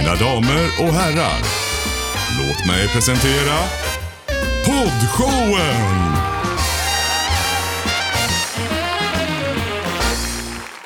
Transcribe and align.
Mina 0.00 0.14
damer 0.14 0.64
och 0.80 0.94
herrar, 0.94 1.40
låt 2.38 2.66
mig 2.66 2.88
presentera 2.88 3.56
Poddshowen! 4.66 6.16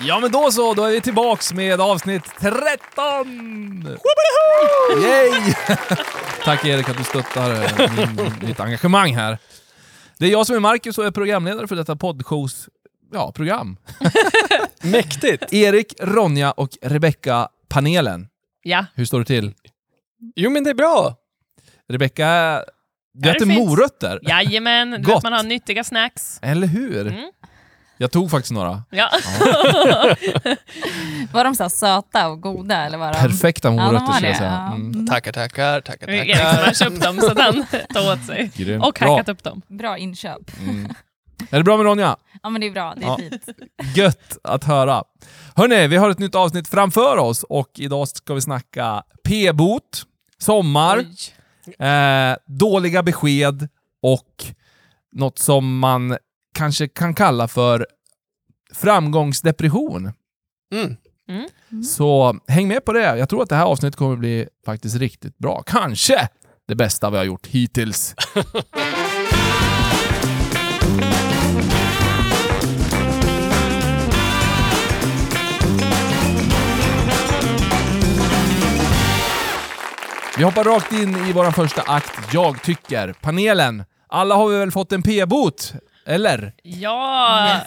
Ja 0.00 0.20
men 0.20 0.30
då 0.30 0.50
så, 0.50 0.74
då 0.74 0.84
är 0.84 0.90
vi 0.90 1.00
tillbaks 1.00 1.52
med 1.52 1.80
avsnitt 1.80 2.22
13! 2.40 3.88
Yay! 5.02 5.54
Tack 6.44 6.64
Erik 6.64 6.88
att 6.88 6.98
du 6.98 7.04
stöttar 7.04 7.50
eh, 7.52 7.92
min, 7.96 8.32
mitt 8.40 8.60
engagemang 8.60 9.14
här. 9.14 9.38
Det 10.18 10.26
är 10.26 10.30
jag 10.30 10.46
som 10.46 10.56
är 10.56 10.60
Marcus 10.60 10.98
och 10.98 11.06
är 11.06 11.10
programledare 11.10 11.66
för 11.66 11.76
detta 11.76 11.96
poddshows 11.96 12.68
ja, 13.12 13.32
program. 13.32 13.76
Mäktigt! 14.82 15.52
Erik, 15.52 15.94
Ronja 16.00 16.52
och 16.52 16.70
Rebecca 16.82 17.48
panelen. 17.68 18.28
Ja. 18.66 18.86
Hur 18.94 19.04
står 19.04 19.18
det 19.18 19.24
till? 19.24 19.54
Jo 20.36 20.50
men 20.50 20.64
det 20.64 20.70
är 20.70 20.74
bra. 20.74 21.14
Rebecca, 21.88 22.60
du 23.14 23.30
äter 23.30 23.46
fint? 23.46 23.58
morötter. 23.68 24.18
Jajamän, 24.22 24.90
du 24.90 24.98
Gott. 24.98 25.16
vet 25.16 25.22
man 25.22 25.32
har 25.32 25.42
nyttiga 25.42 25.84
snacks. 25.84 26.38
Eller 26.42 26.66
hur? 26.66 27.06
Mm. 27.06 27.30
Jag 27.98 28.10
tog 28.10 28.30
faktiskt 28.30 28.52
några. 28.52 28.82
Ja. 28.90 29.10
Var 31.32 31.44
de 31.44 31.54
så 31.54 31.62
här 31.64 31.68
söta 31.68 32.28
och 32.28 32.40
goda? 32.42 32.76
Eller 32.76 32.98
var 32.98 33.12
de... 33.12 33.18
Perfekta 33.18 33.70
morötter 33.70 34.12
skulle 34.12 34.26
jag 34.28 34.34
det, 34.34 34.38
säga. 34.38 34.50
ja. 34.70 34.74
Mm. 34.74 35.06
Tackar, 35.06 35.32
tackar, 35.32 35.80
tackar, 35.80 36.10
Erik 36.10 36.36
som 36.36 36.44
tackar. 36.44 36.64
har 36.66 36.72
köpt 36.72 37.02
dem 37.02 37.20
så 37.20 37.30
att 37.30 37.38
han 37.40 37.66
tar 37.94 38.12
åt 38.12 38.24
sig. 38.26 38.50
Grymt. 38.54 38.84
Och 38.84 38.96
Bra. 39.00 39.12
hackat 39.16 39.28
upp 39.28 39.42
dem. 39.42 39.62
Bra 39.68 39.98
inköp. 39.98 40.50
Mm. 40.60 40.94
Är 41.50 41.58
det 41.58 41.64
bra 41.64 41.76
med 41.76 41.86
Ronja? 41.86 42.16
Ja 42.42 42.50
men 42.50 42.60
det 42.60 42.66
är 42.66 42.70
bra, 42.70 42.94
det 42.96 43.02
är 43.02 43.06
Ja. 43.06 43.16
fint. 43.18 43.48
Gött 43.96 44.38
att 44.44 44.64
höra. 44.64 45.04
Hörni, 45.56 45.86
vi 45.88 45.96
har 45.96 46.10
ett 46.10 46.18
nytt 46.18 46.34
avsnitt 46.34 46.68
framför 46.68 47.16
oss 47.16 47.42
och 47.42 47.70
idag 47.74 48.08
ska 48.08 48.34
vi 48.34 48.40
snacka 48.40 49.02
p-bot, 49.24 50.02
sommar, 50.38 50.98
eh, 51.78 52.36
dåliga 52.46 53.02
besked 53.02 53.68
och 54.02 54.44
något 55.12 55.38
som 55.38 55.78
man 55.78 56.16
kanske 56.54 56.88
kan 56.88 57.14
kalla 57.14 57.48
för 57.48 57.86
framgångsdepression. 58.74 60.12
Mm. 60.72 60.96
Så 61.84 62.36
häng 62.48 62.68
med 62.68 62.84
på 62.84 62.92
det. 62.92 63.18
Jag 63.18 63.28
tror 63.28 63.42
att 63.42 63.48
det 63.48 63.56
här 63.56 63.64
avsnittet 63.64 63.96
kommer 63.96 64.16
bli 64.16 64.48
faktiskt 64.66 64.96
riktigt 64.96 65.38
bra. 65.38 65.62
Kanske 65.66 66.28
det 66.68 66.74
bästa 66.74 67.10
vi 67.10 67.16
har 67.16 67.24
gjort 67.24 67.46
hittills. 67.46 68.14
Vi 80.38 80.44
hoppar 80.44 80.64
rakt 80.64 80.92
in 80.92 81.16
i 81.28 81.32
vår 81.32 81.50
första 81.50 81.82
akt, 81.82 82.12
Jag 82.32 82.62
tycker. 82.62 83.12
Panelen, 83.20 83.84
alla 84.08 84.34
har 84.34 84.48
vi 84.48 84.56
väl 84.58 84.70
fått 84.70 84.92
en 84.92 85.02
p-bot? 85.02 85.72
Eller? 86.06 86.52
Ja, 86.62 87.60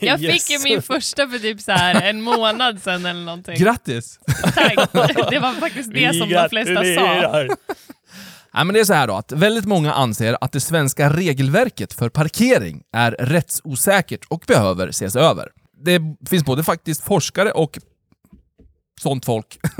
jag 0.00 0.18
fick 0.18 0.28
Yes. 0.30 0.50
ju 0.50 0.58
min 0.64 0.82
första 0.82 1.28
för 1.28 1.38
typ 1.38 1.60
så 1.60 1.72
här 1.72 2.02
en 2.02 2.22
månad 2.22 2.82
sedan 2.82 3.06
eller 3.06 3.20
någonting. 3.24 3.56
Grattis! 3.58 4.18
Tack. 4.54 4.74
Det 5.30 5.38
var 5.38 5.52
faktiskt 5.60 5.92
det 5.94 6.18
som 6.18 6.28
de 6.28 6.48
flesta 6.50 6.74
sa. 6.74 7.46
Nej, 8.54 8.64
men 8.64 8.74
det 8.74 8.80
är 8.80 8.84
så 8.84 8.94
här 8.94 9.06
då, 9.06 9.14
att 9.14 9.32
väldigt 9.32 9.64
många 9.64 9.92
anser 9.92 10.36
att 10.40 10.52
det 10.52 10.60
svenska 10.60 11.10
regelverket 11.12 11.92
för 11.92 12.08
parkering 12.08 12.82
är 12.92 13.12
rättsosäkert 13.12 14.24
och 14.28 14.42
behöver 14.46 14.88
ses 14.88 15.16
över. 15.16 15.48
Det 15.84 16.00
finns 16.30 16.44
både 16.44 16.64
faktiskt 16.64 17.04
forskare 17.04 17.50
och 17.52 17.78
sånt 19.00 19.24
folk. 19.24 19.58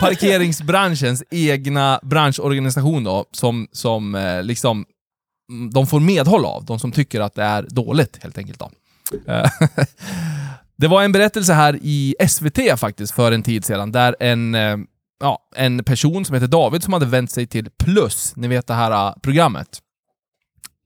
Parkeringsbranschens 0.00 1.22
egna 1.30 2.00
branschorganisation 2.02 3.04
då, 3.04 3.24
som, 3.32 3.68
som 3.72 4.14
eh, 4.14 4.42
liksom 4.42 4.84
mm, 5.50 5.70
de 5.70 5.86
får 5.86 6.00
medhåll 6.00 6.44
av, 6.44 6.64
de 6.64 6.78
som 6.78 6.92
tycker 6.92 7.20
att 7.20 7.34
det 7.34 7.42
är 7.42 7.66
dåligt 7.70 8.18
helt 8.22 8.38
enkelt. 8.38 8.58
Då. 8.58 8.70
Eh, 9.32 9.50
det 10.76 10.88
var 10.88 11.02
en 11.02 11.12
berättelse 11.12 11.52
här 11.52 11.78
i 11.82 12.14
SVT 12.28 12.58
faktiskt 12.76 13.14
för 13.14 13.32
en 13.32 13.42
tid 13.42 13.64
sedan 13.64 13.92
där 13.92 14.16
en 14.20 14.54
eh, 14.54 14.76
ja, 15.20 15.48
en 15.56 15.84
person 15.84 16.24
som 16.24 16.34
heter 16.34 16.48
David 16.48 16.82
som 16.82 16.92
hade 16.92 17.06
vänt 17.06 17.30
sig 17.30 17.46
till 17.46 17.70
Plus, 17.84 18.36
ni 18.36 18.48
vet 18.48 18.66
det 18.66 18.74
här 18.74 19.08
eh, 19.08 19.14
programmet. 19.22 19.78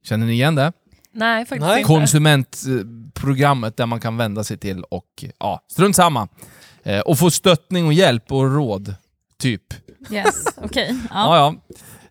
Känner 0.05 0.27
ni 0.27 0.33
igen 0.33 0.55
det? 0.55 0.73
Nej, 1.15 1.47
faktiskt 1.47 1.67
Nej. 1.67 1.79
inte. 1.81 1.87
Konsumentprogrammet 1.87 3.77
där 3.77 3.87
man 3.87 4.01
kan 4.01 4.17
vända 4.17 4.45
sig 4.45 4.57
till 4.57 4.83
och, 4.83 5.25
ja, 5.39 5.61
strunt 5.71 5.97
samma. 5.97 6.29
Eh, 6.83 7.01
och 7.01 7.19
få 7.19 7.31
stöttning 7.31 7.87
och 7.87 7.93
hjälp 7.93 8.33
och 8.33 8.55
råd, 8.55 8.95
typ. 9.39 9.63
Yes, 10.11 10.45
okej. 10.57 10.97
Ja. 11.11 11.37
Ja, 11.37 11.37
ja. 11.37 11.55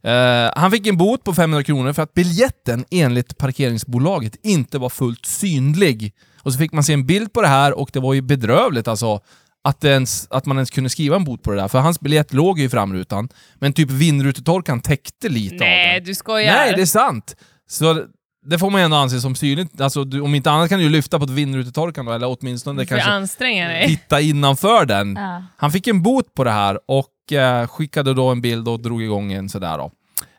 Eh, 0.10 0.52
han 0.56 0.72
fick 0.72 0.88
en 0.88 0.98
bot 0.98 1.24
på 1.24 1.34
500 1.34 1.64
kronor 1.64 1.94
för 1.94 2.02
att 2.04 2.14
biljetten 2.14 2.86
enligt 2.92 3.38
parkeringsbolaget 3.38 4.36
inte 4.44 4.78
var 4.78 4.90
fullt 4.90 5.26
synlig. 5.26 6.14
Och 6.42 6.54
så 6.54 6.60
fick 6.60 6.72
man 6.72 6.84
se 6.84 6.94
en 6.94 7.06
bild 7.06 7.34
på 7.34 7.42
det 7.42 7.48
här 7.48 7.80
och 7.80 7.90
det 7.94 8.00
var 8.00 8.14
ju 8.14 8.22
bedrövligt 8.22 8.88
alltså 8.88 9.20
att, 9.64 9.84
ens, 9.84 10.28
att 10.30 10.46
man 10.46 10.58
ens 10.58 10.70
kunde 10.70 10.90
skriva 10.90 11.16
en 11.16 11.24
bot 11.24 11.44
på 11.44 11.52
det 11.52 11.58
där. 11.58 11.68
För 11.68 11.80
hans 11.80 12.00
biljett 12.00 12.34
låg 12.34 12.60
ju 12.60 12.66
i 12.66 12.70
framrutan, 12.70 13.30
men 13.56 13.74
typ 13.74 13.92
vindrutetorkaren 13.92 14.82
täckte 14.82 15.30
lite 15.30 15.56
av 15.56 15.60
Nej, 15.60 15.96
den. 15.96 16.04
du 16.04 16.16
skojar. 16.16 16.54
Nej, 16.54 16.74
det 16.76 16.82
är 16.82 16.86
sant! 16.86 17.36
Så 17.70 18.06
det 18.46 18.60
får 18.60 18.70
man 18.70 18.82
ju 18.82 18.86
ändå 18.86 18.98
anse 18.98 19.20
som 19.22 19.36
synligt. 19.36 19.82
Alltså, 19.82 20.04
du, 20.04 20.22
om 20.22 20.36
inte 20.36 20.52
annat 20.52 20.70
kan 20.70 20.80
du 20.80 20.84
ju 20.86 20.90
lyfta 20.92 21.18
på 21.20 21.24
ett 21.26 21.30
vindrutetorkaren 21.32 22.06
då, 22.06 22.12
eller 22.12 22.38
åtminstone 22.40 22.82
Du 22.82 22.88
får 22.88 22.96
kanske 22.96 23.12
anstränga 23.12 23.68
dig. 23.68 23.88
titta 23.88 24.22
innanför 24.22 24.86
den. 24.86 25.16
Ja. 25.16 25.44
Han 25.58 25.72
fick 25.72 25.88
en 25.88 26.02
bot 26.04 26.34
på 26.34 26.44
det 26.44 26.52
här 26.52 26.80
och 26.86 27.34
eh, 27.34 27.68
skickade 27.68 28.14
då 28.14 28.30
en 28.30 28.42
bild 28.42 28.68
och 28.68 28.80
drog 28.82 29.04
igång 29.04 29.34
en 29.34 29.50
sådär 29.50 29.78
då. 29.78 29.92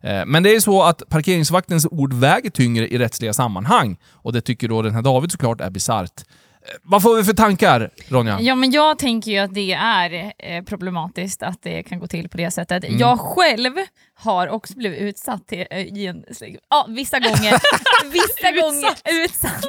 Eh, 0.08 0.22
men 0.26 0.42
det 0.42 0.56
är 0.56 0.60
så 0.60 0.82
att 0.82 1.02
parkeringsvaktens 1.08 1.86
ord 1.90 2.12
väger 2.12 2.50
tyngre 2.50 2.88
i 2.88 2.98
rättsliga 2.98 3.32
sammanhang 3.32 3.96
och 4.12 4.32
det 4.32 4.40
tycker 4.40 4.68
då 4.68 4.82
den 4.82 4.94
här 4.94 5.02
David 5.02 5.32
såklart 5.32 5.60
är 5.60 5.70
bisarrt. 5.70 6.22
Vad 6.82 7.02
får 7.02 7.16
vi 7.16 7.24
för 7.24 7.32
tankar, 7.32 7.90
Ronja? 8.08 8.38
Ja, 8.40 8.54
men 8.54 8.70
jag 8.70 8.98
tänker 8.98 9.30
ju 9.30 9.38
att 9.38 9.54
det 9.54 9.72
är 9.72 10.32
eh, 10.38 10.62
problematiskt 10.64 11.42
att 11.42 11.62
det 11.62 11.82
kan 11.82 11.98
gå 11.98 12.06
till 12.06 12.28
på 12.28 12.36
det 12.36 12.50
sättet. 12.50 12.84
Mm. 12.84 12.98
Jag 12.98 13.20
själv 13.20 13.72
har 14.14 14.48
också 14.48 14.74
blivit 14.74 15.00
utsatt 15.00 15.46
till, 15.48 15.66
eh, 15.70 15.78
i 15.80 16.06
en... 16.06 16.24
Ja, 16.70 16.86
vissa 16.88 17.18
gånger. 17.18 17.52
vissa 18.12 18.50
gånger 18.62 19.24
utsatt. 19.24 19.64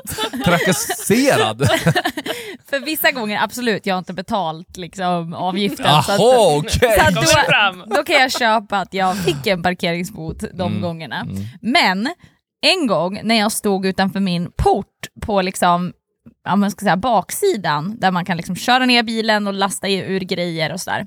Trakasserad? 0.46 1.58
För 2.70 2.80
vissa 2.86 3.12
gånger, 3.12 3.40
absolut, 3.44 3.86
jag 3.86 3.96
har 3.96 4.00
inte 4.00 4.14
betalt 4.14 4.78
liksom, 4.78 5.34
avgiften. 5.34 6.04
så 6.04 6.12
att, 6.12 6.20
Jaha, 6.20 6.58
okej! 6.58 7.00
så 7.00 7.06
Kommer 7.06 7.86
då, 7.88 7.96
då 7.96 8.04
kan 8.04 8.16
jag 8.16 8.32
köpa 8.32 8.78
att 8.80 8.94
jag 8.94 9.18
fick 9.18 9.48
en 9.48 9.64
parkeringsbot 9.64 10.40
de 10.54 10.72
Mm. 10.72 10.82
gångerna. 10.82 11.28
Men 11.62 12.10
en 12.62 12.88
gång 12.88 13.20
när 13.24 13.36
jag 13.36 13.52
stod 13.52 13.86
utanför 13.86 14.20
min 14.20 14.52
port 14.58 14.88
på 15.22 15.42
liksom, 15.42 15.94
ja, 16.46 16.56
man 16.56 16.72
ska 16.72 16.86
säga, 16.86 16.98
baksidan, 16.98 17.96
där 18.00 18.12
man 18.12 18.26
kan 18.26 18.38
liksom 18.38 18.56
köra 18.56 18.86
ner 18.86 19.04
bilen 19.04 19.48
och 19.48 19.54
lasta 19.54 19.90
ur 19.90 20.20
grejer 20.20 20.74
och 20.74 20.82
sådär. 20.82 21.06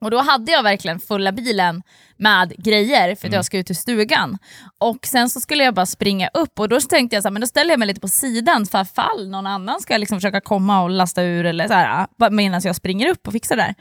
Och 0.00 0.10
då 0.10 0.20
hade 0.20 0.52
jag 0.52 0.62
verkligen 0.62 1.00
fulla 1.00 1.32
bilen 1.32 1.82
med 2.16 2.52
grejer 2.58 3.14
för 3.14 3.28
att 3.28 3.34
jag 3.34 3.44
ska 3.44 3.58
ut 3.58 3.66
till 3.66 3.76
stugan. 3.76 4.38
Och 4.78 5.06
sen 5.06 5.30
så 5.30 5.40
skulle 5.40 5.64
jag 5.64 5.74
bara 5.74 5.86
springa 5.86 6.28
upp 6.34 6.60
och 6.60 6.68
då 6.68 6.80
tänkte 6.80 7.16
jag 7.16 7.22
så 7.22 7.28
här, 7.28 7.32
men 7.32 7.40
då 7.40 7.46
ställer 7.46 7.70
jag 7.70 7.78
mig 7.78 7.88
lite 7.88 8.00
på 8.00 8.08
sidan 8.08 8.66
för 8.66 8.84
fall 8.84 9.28
någon 9.28 9.46
annan 9.46 9.80
ska 9.80 9.96
liksom 9.96 10.18
försöka 10.18 10.40
komma 10.40 10.82
och 10.82 10.90
lasta 10.90 11.22
ur 11.22 11.46
eller 11.46 11.68
så 11.68 11.74
här, 11.74 12.06
medan 12.30 12.60
jag 12.64 12.76
springer 12.76 13.08
upp 13.08 13.26
och 13.26 13.32
fixar 13.32 13.56
det 13.56 13.62
där. 13.62 13.74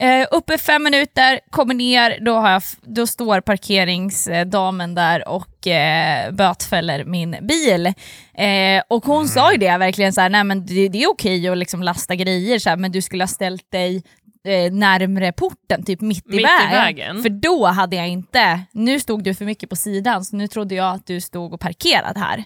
Eh, 0.00 0.26
uppe 0.30 0.58
fem 0.58 0.82
minuter, 0.82 1.40
kommer 1.50 1.74
ner, 1.74 2.18
då, 2.20 2.34
har 2.34 2.50
jag, 2.50 2.62
då 2.82 3.06
står 3.06 3.40
parkeringsdamen 3.40 4.94
där 4.94 5.28
och 5.28 5.66
eh, 5.66 6.32
bötfäller 6.32 7.04
min 7.04 7.36
bil. 7.42 7.86
Eh, 8.34 8.82
och 8.88 9.04
hon 9.04 9.28
sa 9.28 9.52
ju 9.52 9.58
det 9.58 9.76
verkligen 9.76 10.12
så 10.12 10.20
här, 10.20 10.28
nej 10.28 10.44
men 10.44 10.66
det, 10.66 10.88
det 10.88 11.02
är 11.02 11.10
okej 11.10 11.48
att 11.48 11.58
liksom 11.58 11.82
lasta 11.82 12.14
grejer 12.14 12.58
så 12.58 12.70
här, 12.70 12.76
men 12.76 12.92
du 12.92 13.02
skulle 13.02 13.22
ha 13.22 13.28
ställt 13.28 13.70
dig 13.70 14.02
eh, 14.44 14.72
närmre 14.72 15.32
porten, 15.32 15.84
typ 15.84 16.00
mitt, 16.00 16.26
Mitt 16.26 16.34
i 16.34 16.40
i, 16.40 16.44
vägen. 16.44 16.70
vägen. 16.70 17.22
För 17.22 17.28
då 17.28 17.66
hade 17.66 17.96
jag 17.96 18.08
inte, 18.08 18.60
nu 18.72 19.00
stod 19.00 19.24
du 19.24 19.34
för 19.34 19.44
mycket 19.44 19.70
på 19.70 19.76
sidan 19.76 20.24
så 20.24 20.36
nu 20.36 20.48
trodde 20.48 20.74
jag 20.74 20.94
att 20.94 21.06
du 21.06 21.20
stod 21.20 21.52
och 21.54 21.60
parkerade 21.60 22.20
här. 22.20 22.44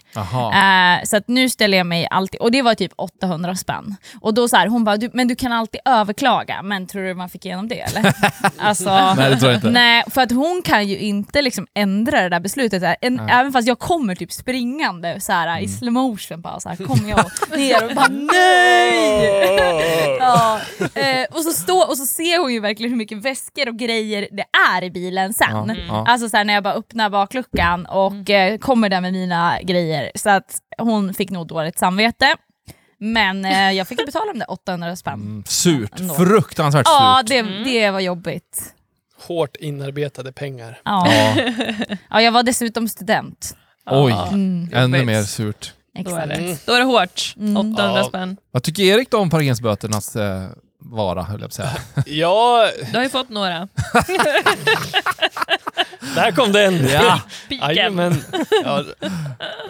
Eh, 0.99 1.03
så 1.05 1.17
att 1.17 1.27
nu 1.27 1.49
ställer 1.49 1.77
jag 1.77 1.87
mig 1.87 2.07
alltid, 2.11 2.41
och 2.41 2.51
det 2.51 2.61
var 2.61 2.75
typ 2.75 2.91
800 2.95 3.55
spänn. 3.55 3.95
Och 4.21 4.33
då 4.33 4.47
så 4.47 4.57
här, 4.57 4.67
hon 4.67 4.83
bara, 4.83 4.97
du, 4.97 5.09
men 5.13 5.27
du 5.27 5.35
kan 5.35 5.51
alltid 5.53 5.81
överklaga, 5.85 6.61
men 6.61 6.87
tror 6.87 7.03
du 7.03 7.13
man 7.13 7.29
fick 7.29 7.45
igenom 7.45 7.67
det 7.67 7.79
eller? 7.81 8.13
alltså, 8.57 9.13
Nej, 9.17 9.29
det 9.29 9.37
tror 9.37 9.51
jag 9.51 9.57
inte. 9.57 9.69
Nej, 9.69 10.03
för 10.07 10.21
att 10.21 10.31
hon 10.31 10.61
kan 10.65 10.87
ju 10.87 10.97
inte 10.97 11.41
liksom 11.41 11.67
ändra 11.73 12.21
det 12.21 12.29
där 12.29 12.39
beslutet. 12.39 12.83
Här. 12.83 12.95
En, 13.01 13.19
även 13.19 13.51
fast 13.51 13.67
jag 13.67 13.79
kommer 13.79 14.15
typ 14.15 14.31
springande 14.31 15.19
så 15.21 15.31
här, 15.31 15.49
Mm. 15.49 15.63
i 15.63 15.67
slow 15.67 15.93
motion 15.93 16.41
bara 16.41 16.59
så 16.59 16.69
här, 16.69 16.75
kommer 16.75 17.09
jag 17.09 17.25
ner 17.57 17.85
och 17.89 17.95
bara 17.95 18.07
nej! 18.07 20.17
ja, 20.19 20.59
eh, 20.95 21.25
och, 21.31 21.43
så 21.43 21.51
stå, 21.51 21.88
och 21.89 21.97
så 21.97 22.05
ser 22.05 22.39
hon 22.41 22.53
ju 22.53 22.59
verkligen 22.59 22.91
hur 22.91 22.97
mycket 22.97 23.17
väskor 23.17 23.67
och 23.69 23.77
grejer 23.77 24.27
det 24.31 24.45
är 24.75 24.83
i 24.83 24.91
bilen 24.91 25.33
sen. 25.33 25.77
Ja. 25.87 26.05
Alltså 26.07 26.29
så 26.29 26.37
här, 26.37 26.43
när 26.43 26.53
jag 26.53 26.63
bara 26.63 26.73
öppnar 26.73 27.09
bakluckan 27.09 27.85
och 27.85 28.29
eh, 28.29 28.57
kommer 28.57 28.89
där 28.89 29.01
med 29.01 29.13
mina 29.13 29.61
grejer. 29.61 30.11
Så 30.15 30.29
att 30.29 30.57
hon 30.77 31.13
fick 31.13 31.29
nog 31.29 31.47
dåligt 31.47 31.79
samvete. 31.79 32.35
Men 32.97 33.45
eh, 33.45 33.71
jag 33.71 33.87
fick 33.87 33.99
ju 33.99 34.05
betala 34.05 34.33
de 34.33 34.39
där 34.39 34.51
800 34.51 34.95
spänn. 34.95 35.13
Mm, 35.13 35.43
surt. 35.47 35.99
Ändå. 35.99 36.13
Fruktansvärt 36.13 36.85
Ja, 36.85 37.17
surt. 37.21 37.29
det, 37.29 37.37
Mm. 37.37 37.63
det 37.63 37.91
var 37.91 37.99
jobbigt. 37.99 38.73
Hårt 39.27 39.55
inarbetade 39.55 40.31
pengar. 40.31 40.79
Ja. 40.85 41.07
Ja. 41.13 41.43
ja, 42.09 42.21
jag 42.21 42.31
var 42.31 42.43
dessutom 42.43 42.87
student. 42.87 43.55
Oj, 43.91 44.15
Mm, 44.31 44.69
ännu 44.73 44.97
jobbigt. 44.97 45.05
mer 45.07 45.23
surt. 45.23 45.73
Då 45.93 45.99
är 45.99 46.01
exakt. 46.01 46.27
det, 46.27 46.35
Mm. 46.35 46.57
då 46.65 46.73
är 46.73 46.79
det 46.79 46.85
hårt. 46.85 47.33
Mm. 47.37 47.57
800 47.57 47.97
Ja. 47.99 48.03
spänn. 48.03 48.37
Vad 48.51 48.63
tycker 48.63 48.83
Erik 48.83 49.11
då 49.11 49.17
om 49.17 49.29
parkeringsböternas 49.29 50.15
eh, 50.15 50.43
vara, 50.89 51.23
höll 51.23 51.41
jag 51.41 51.41
på 51.41 51.45
att 51.45 51.53
säga. 51.53 51.71
Ja, 52.05 52.69
Du 52.91 52.97
har 52.97 53.03
ju 53.03 53.09
fått 53.09 53.29
några. 53.29 53.59
där 56.15 56.31
kom 56.31 56.51
den. 56.51 56.87
Ja, 56.87 57.21
Piken. 57.49 58.15
Ja, 58.63 58.83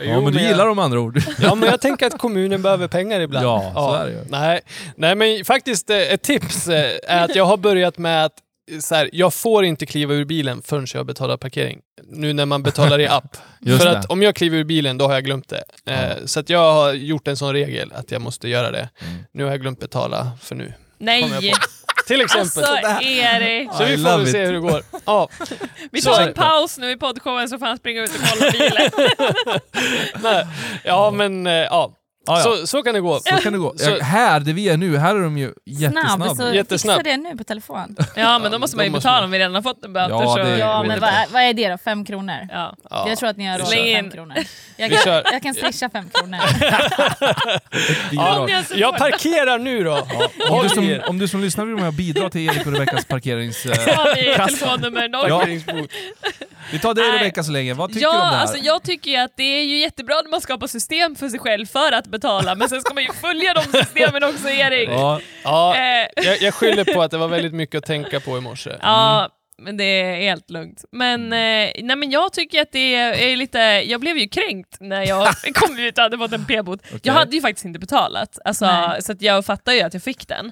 ja 0.04 0.22
men 0.22 0.34
du 0.34 0.42
gillar 0.42 0.66
dem 0.68 0.76
med 0.76 0.86
andra 0.86 1.00
ord. 1.00 1.22
Ja, 1.40 1.56
men 1.56 1.70
jag 1.70 1.82
tänker 1.82 2.08
att 2.08 2.18
kommunen 2.18 2.62
behöver 2.62 2.88
pengar 2.88 3.20
ibland. 3.20 3.46
Ja, 3.46 3.72
så 3.76 3.94
är 3.94 4.06
det 4.06 4.12
ju. 4.12 4.26
Nej, 4.30 4.62
nej, 4.96 5.16
men 5.16 5.46
faktiskt 5.46 5.90
eh, 5.90 5.98
ett 5.98 6.22
tips 6.22 6.68
eh, 6.68 6.98
är 7.08 7.24
att 7.26 7.36
jag 7.36 7.46
har 7.46 7.58
börjat 7.58 7.98
med 7.98 8.26
att 8.26 8.34
eh, 8.72 8.80
så 8.80 8.96
här, 8.96 9.10
jag 9.14 9.34
får 9.34 9.66
inte 9.66 9.86
kliva 9.86 10.14
ur 10.14 10.26
bilen 10.26 10.62
förrän 10.62 10.88
jag 10.94 11.06
betalar 11.06 11.38
parkering. 11.38 11.80
Nu 12.12 12.34
när 12.34 12.46
man 12.46 12.64
betalar 12.64 13.00
i 13.00 13.08
app. 13.08 13.38
Just 13.62 13.84
För 13.84 13.92
det. 13.92 14.00
att 14.00 14.06
om 14.06 14.22
jag 14.22 14.36
kliver 14.36 14.58
ur 14.58 14.64
bilen, 14.64 14.98
då 14.98 15.08
har 15.08 15.14
jag 15.14 15.26
glömt 15.26 15.50
det. 15.50 15.64
Eh, 15.94 16.26
Så 16.26 16.40
att 16.40 16.50
jag 16.50 16.74
har 16.74 16.94
gjort 16.94 17.28
en 17.28 17.38
sån 17.38 17.54
regel 17.54 17.92
att 17.96 18.12
jag 18.12 18.22
måste 18.22 18.50
göra 18.50 18.72
det. 18.72 18.90
Mm. 19.02 19.24
Nu 19.32 19.44
har 19.44 19.52
jag 19.52 19.62
glömt 19.62 19.80
betala 19.80 20.32
för 20.42 20.56
nu. 20.56 20.74
Nej! 21.00 21.54
Till 22.08 22.22
exempel. 22.22 22.64
Alltså 22.64 23.04
Erik! 23.04 23.70
så 23.74 23.86
vi 23.86 23.98
får 23.98 24.18
väl 24.18 24.32
se 24.32 24.46
hur 24.46 24.54
det 24.54 24.60
går. 24.60 24.84
Ja, 25.06 25.30
Vi 25.92 26.02
tar 26.02 26.22
en 26.22 26.34
paus 26.34 26.78
nu 26.78 26.92
i 26.92 26.98
poddshowen 26.98 27.50
så 27.50 27.60
får 27.60 27.66
han 27.66 27.78
springa 27.78 28.02
ut 28.04 28.10
och 28.10 28.22
kolla 28.30 28.52
bilen. 28.52 28.92
nej. 30.24 30.48
ja 30.84 31.12
men 31.12 31.48
eh, 31.48 31.54
ja. 31.54 31.92
Ja, 32.30 32.38
ja. 32.38 32.44
Så, 32.44 32.68
så 32.68 32.84
kan 32.84 32.94
det 32.94 33.00
gå. 33.02 33.20
Så 33.20 33.36
kan 33.36 33.54
det 33.54 33.60
gå. 33.60 33.74
Så- 33.78 33.90
Ja, 33.90 34.04
här, 34.04 34.40
där 34.40 34.54
vi 34.54 34.70
är 34.70 34.78
nu, 34.78 34.98
här 34.98 35.16
är 35.16 35.22
de 35.24 35.38
ju 35.38 35.54
jättesnabba. 35.66 36.36
Snabb, 36.36 36.50
så 36.50 36.56
Jättesnabb. 36.56 36.98
fixa 36.98 37.12
det 37.12 37.18
nu 37.18 37.38
på 37.38 37.44
telefon. 37.44 37.96
Ja 38.16 38.40
men 38.40 38.52
då 38.52 38.60
måste 38.60 38.78
man 38.78 38.86
ju 38.86 38.92
betala 38.92 39.26
om 39.26 39.32
vi 39.32 39.40
redan 39.40 39.56
har 39.56 39.62
fått 39.62 39.86
en 39.86 39.94
böter. 39.94 40.10
Ja, 40.16 40.28
så... 40.28 40.38
det- 40.38 40.58
Ja, 40.58 40.84
men 40.88 41.00
vad, 41.00 41.10
är- 41.10 41.26
vad 41.32 41.42
är 41.42 41.54
det 41.54 41.70
då? 41.70 41.78
Fem 41.78 42.06
kronor? 42.06 42.48
Ja. 42.52 42.76
Ja. 42.90 43.10
Jag 43.10 43.18
tror 43.18 43.30
att 43.30 43.38
ni 43.38 43.46
har 43.48 43.60
råd 43.60 43.70
med 43.70 43.96
fem 43.96 44.12
kronor. 44.12 44.36
Jag 44.78 44.92
kan, 45.04 45.14
jag 45.14 45.42
kan 45.44 45.54
swisha 45.54 45.90
fem 45.90 46.10
kronor. 46.14 46.40
Om 48.40 48.64
jag 48.76 48.98
parkerar 48.98 49.58
nu 49.60 49.84
då. 49.84 50.08
Om 50.50 50.64
du, 50.64 50.70
som, 50.70 51.00
om 51.08 51.20
du 51.20 51.28
som 51.28 51.42
lyssnar 51.42 51.66
vill 51.66 51.74
vara 51.74 51.82
med 51.84 51.88
och 51.88 51.94
bidra 51.94 52.30
till 52.30 52.42
Erik 52.50 52.66
och 52.68 52.74
Rebeckas 52.74 53.06
parkerings... 53.06 53.62
Så 53.62 53.70
Eh, 53.70 53.76
Kassa. 54.36 54.46
telefonnummer. 54.48 55.10
Ja. 55.12 55.46
Vi 56.72 56.80
tar 56.80 56.94
dig 56.94 57.10
Nej. 57.10 57.20
Rebecka 57.20 57.44
så 57.44 57.52
länge. 57.52 57.74
Vad 57.74 57.90
tycker 57.90 58.02
Ja, 58.02 58.12
du 58.12 58.18
om 58.18 58.24
det 58.24 58.36
här? 58.36 58.42
alltså 58.42 58.58
jag 58.58 58.84
tycker 58.84 59.12
ju 59.12 59.18
att 59.18 59.32
det 59.38 59.44
är 59.44 59.64
ju 59.64 59.78
jättebra 59.80 60.16
när 60.24 60.30
man 60.30 60.42
skapar 60.42 60.68
system 60.68 61.16
för 61.16 61.30
sig 61.30 61.40
själv 61.40 61.66
för 61.66 61.92
att 61.92 62.08
betala, 62.08 62.56
men 62.56 62.70
sen 62.70 62.82
ska 62.82 62.94
man 62.94 63.04
ju 63.04 63.14
följa 63.14 63.54
de 63.54 63.64
systemen 63.64 64.24
också 64.24 64.50
Erik. 64.50 64.90
ja, 64.90 65.20
Ja, 65.44 65.76
Eh, 65.76 66.08
jag, 66.26 66.42
jag 66.42 66.54
skyller 66.54 66.94
på 66.94 67.02
att 67.02 67.12
det 67.12 67.18
var 67.18 67.28
väldigt 67.28 67.54
mycket 67.54 67.78
att 67.78 67.86
tänka 67.86 68.20
på 68.20 68.38
i 68.38 68.42
morse. 68.42 68.70
Ja, 68.82 69.30
men 69.62 69.78
det 69.78 69.84
är 69.84 70.16
helt 70.16 70.50
lugnt. 70.50 70.84
Men, 70.92 71.24
eh, 71.34 71.72
nej, 71.84 71.96
men 71.96 72.12
jag 72.12 72.34
tycker 72.34 72.62
att 72.62 72.72
det 72.72 72.96
är 72.96 73.36
lite... 73.36 73.60
Jag 73.86 74.02
blev 74.02 74.18
ju 74.18 74.28
kränkt 74.28 74.78
när 74.80 75.06
jag 75.08 75.28
kom 75.54 75.80
ut 75.80 75.98
och 75.98 76.04
hade 76.04 76.18
fått 76.18 76.34
en 76.34 76.46
p-bot. 76.46 76.80
Jag 77.04 77.14
hade 77.14 77.36
ju 77.36 77.42
faktiskt 77.42 77.66
inte 77.66 77.80
betalat, 77.80 78.40
alltså, 78.46 78.66
Nej. 78.66 79.02
så 79.04 79.12
att 79.12 79.22
jag 79.22 79.46
fattar 79.46 79.74
ju 79.74 79.82
att 79.82 79.94
jag 79.94 80.04
fick 80.04 80.28
den. 80.28 80.46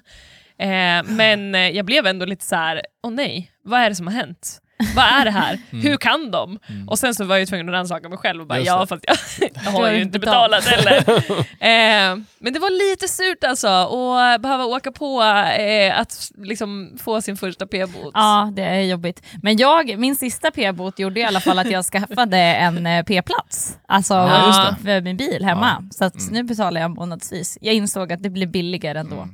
Eh, 0.59 1.03
men 1.05 1.53
jag 1.75 1.85
blev 1.85 2.07
ändå 2.07 2.25
lite 2.25 2.45
så 2.45 2.55
här: 2.55 2.81
åh 3.03 3.11
nej, 3.11 3.51
vad 3.63 3.79
är 3.81 3.89
det 3.89 3.95
som 3.95 4.07
har 4.07 4.13
hänt? 4.13 4.59
Vad 4.95 5.05
är 5.05 5.25
det 5.25 5.31
här? 5.31 5.59
Hur 5.69 5.97
kan 5.97 6.31
de? 6.31 6.59
Och 6.87 6.99
sen 6.99 7.15
så 7.15 7.23
var 7.25 7.35
jag 7.35 7.39
ju 7.39 7.45
tvungen 7.45 7.69
att 7.69 7.73
rannsaka 7.73 8.09
mig 8.09 8.17
själv 8.17 8.41
och 8.41 8.47
bara 8.47 8.57
Just 8.59 8.67
ja 8.67 8.79
det. 8.79 8.87
fast 8.87 9.03
jag, 9.07 9.49
jag 9.65 9.71
har 9.71 9.91
ju 9.91 10.01
inte 10.01 10.19
betalat 10.19 10.65
heller. 10.65 10.97
eh, 11.59 12.17
men 12.39 12.53
det 12.53 12.59
var 12.59 12.89
lite 12.91 13.07
surt 13.07 13.43
alltså 13.43 13.67
att 13.67 14.41
behöva 14.41 14.65
åka 14.65 14.91
på 14.91 15.21
eh, 15.59 15.99
att 15.99 16.31
liksom 16.37 16.97
få 17.03 17.21
sin 17.21 17.37
första 17.37 17.67
p-bot. 17.67 18.11
Ja, 18.13 18.51
det 18.55 18.61
är 18.63 18.81
jobbigt. 18.81 19.23
Men 19.43 19.57
jag, 19.57 19.97
min 19.99 20.15
sista 20.15 20.51
p-bot 20.51 20.99
gjorde 20.99 21.19
i 21.19 21.23
alla 21.23 21.39
fall 21.39 21.59
att 21.59 21.71
jag 21.71 21.85
skaffade 21.85 22.37
en 22.37 22.85
eh, 22.87 23.03
p-plats. 23.03 23.77
Alltså 23.87 24.13
Ja, 24.13 24.47
just 24.47 24.79
det. 24.79 24.83
för 24.85 25.01
min 25.01 25.17
bil 25.17 25.45
hemma. 25.45 25.83
Så 25.91 26.05
att 26.05 26.31
nu 26.31 26.43
betalar 26.43 26.81
jag 26.81 26.91
månadsvis. 26.91 27.57
Jag 27.61 27.75
insåg 27.75 28.13
att 28.13 28.23
det 28.23 28.29
blir 28.29 28.47
billigare 28.47 28.99
ändå. 28.99 29.27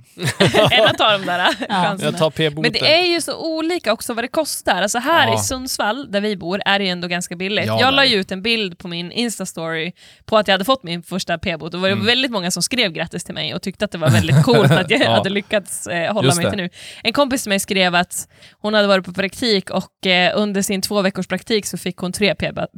än 0.72 0.86
att 0.86 0.98
ta 0.98 1.12
de 1.18 1.26
där 1.26 1.40
Ja. 1.60 1.66
chanserna. 1.84 2.12
Jag 2.12 2.18
tar 2.20 2.30
p-boten. 2.30 2.62
Men 2.62 2.72
det 2.72 2.94
är 3.02 3.06
ju 3.06 3.22
så 3.22 3.38
olika 3.58 3.94
också 3.94 4.14
vad 4.14 4.24
det 4.24 4.28
kostar. 4.28 4.82
Alltså 4.82 5.00
här 5.00 5.28
Ja. 5.28 5.33
I 5.34 5.38
Sundsvall, 5.38 6.12
där 6.12 6.22
vi 6.22 6.38
bor, 6.38 6.62
är 6.66 6.80
det 6.80 6.86
ju 6.86 6.92
ändå 6.92 7.08
ganska 7.08 7.36
billigt. 7.36 7.66
Ja, 7.66 7.80
jag 7.80 7.94
la 7.94 8.06
ju 8.06 8.16
ut 8.20 8.32
en 8.32 8.42
bild 8.42 8.78
på 8.78 8.88
min 8.88 9.12
Insta-story 9.12 9.92
på 10.26 10.38
att 10.38 10.48
jag 10.48 10.54
hade 10.54 10.66
fått 10.66 10.84
min 10.84 11.04
första 11.04 11.38
p-bot 11.38 11.64
och 11.66 11.72
det 11.72 11.78
var 11.78 11.90
Mm. 11.90 12.06
väldigt 12.06 12.32
många 12.32 12.52
som 12.52 12.64
skrev 12.64 12.92
grattis 12.92 13.24
till 13.24 13.34
mig 13.34 13.54
och 13.56 13.62
tyckte 13.62 13.86
att 13.86 13.92
det 13.92 13.98
var 13.98 14.10
väldigt 14.10 14.44
coolt 14.44 14.72
att 14.72 14.90
jag 14.92 15.02
Ja. 15.02 15.12
hade 15.16 15.30
lyckats 15.30 15.88
eh, 15.88 16.14
hålla 16.14 16.26
Just 16.28 16.38
mig 16.38 16.46
det. 16.46 16.52
till 16.52 16.60
nu. 16.64 16.70
En 17.04 17.14
kompis 17.14 17.44
till 17.44 17.50
mig 17.50 17.60
skrev 17.60 17.96
att 17.96 18.28
hon 18.62 18.74
hade 18.74 18.88
varit 18.88 19.06
på 19.06 19.14
praktik 19.14 19.70
och 19.70 20.06
eh, 20.08 20.32
under 20.36 20.62
sin 20.62 20.82
två 20.82 21.02
veckors 21.02 21.28
praktik 21.28 21.66
så 21.66 21.78
fick 21.78 21.98
hon 21.98 22.12
tre 22.12 22.36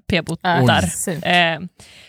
p-botar. 0.10 0.60
Eh, 1.24 1.60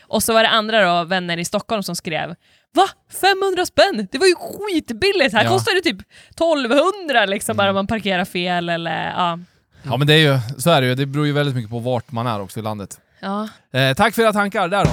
och 0.08 0.22
så 0.22 0.32
var 0.32 0.42
det 0.42 0.48
andra 0.48 0.84
då, 0.98 1.04
vänner 1.04 1.36
i 1.38 1.44
Stockholm 1.44 1.82
som 1.82 1.96
skrev 1.96 2.34
Va? 2.74 2.88
500 3.20 3.66
spänn? 3.66 4.08
Det 4.12 4.18
var 4.18 4.26
ju 4.26 4.34
skitbilligt! 4.34 5.32
Här 5.34 5.44
Ja. 5.44 5.50
kostar 5.50 5.74
det 5.74 5.80
typ 5.80 6.00
1200 6.30 7.26
liksom 7.26 7.56
bara 7.56 7.68
om 7.68 7.74
man 7.74 7.86
parkerar 7.86 8.24
fel 8.24 8.68
eller 8.68 9.04
ja. 9.16 9.38
Ja, 9.86 9.96
men 9.96 10.06
det 10.06 10.14
är 10.14 10.18
ju, 10.32 10.38
så 10.58 10.70
är 10.70 10.80
det 10.80 10.86
ju. 10.86 10.94
Det 10.94 11.06
beror 11.06 11.26
ju 11.26 11.32
väldigt 11.32 11.54
mycket 11.54 11.70
på 11.70 11.78
vart 11.78 12.12
man 12.12 12.26
är 12.26 12.40
också 12.40 12.60
i 12.60 12.62
landet. 12.62 13.00
ja. 13.20 13.48
Eh, 13.72 13.94
tack 13.94 14.14
för 14.14 14.22
era 14.22 14.32
tankar 14.32 14.68
där 14.68 14.84
då. 14.84 14.90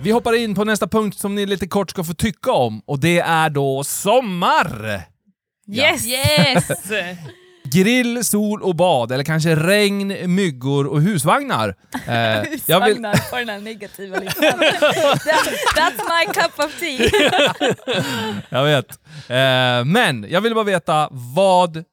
Vi 0.00 0.10
hoppar 0.10 0.32
in 0.32 0.54
på 0.54 0.64
nästa 0.64 0.88
punkt 0.88 1.18
som 1.18 1.34
ni 1.34 1.46
lite 1.46 1.66
kort 1.66 1.90
ska 1.90 2.04
få 2.04 2.14
tycka 2.14 2.52
om 2.52 2.82
och 2.86 3.00
det 3.00 3.18
är 3.18 3.50
då 3.50 3.84
sommar! 3.84 5.00
Yes! 5.68 6.06
Yes! 6.06 6.68
Grill, 7.76 8.24
sol 8.24 8.62
och 8.62 8.76
bad, 8.76 9.12
eller 9.12 9.24
kanske 9.24 9.56
regn, 9.56 10.34
myggor 10.34 10.86
och 10.86 11.00
husvagnar. 11.00 11.74
Eh, 12.08 12.12
jag 12.12 12.40
vill, 12.40 12.94
Husvagnar 12.94 13.30
på 13.30 13.36
den 13.36 13.48
här 13.48 13.60
negativa 13.60 14.18
listan. 14.18 14.42
That, 14.58 15.46
that's 15.76 16.00
my 16.08 16.32
cup 16.32 16.58
of 16.58 16.80
tea. 16.80 17.10
jag 18.48 18.64
vet. 18.64 18.90
Eh, 19.28 19.84
men 19.84 20.26
jag 20.28 20.40
vill 20.40 20.54
bara 20.54 20.64
veta, 20.64 21.08
vad 21.10 21.84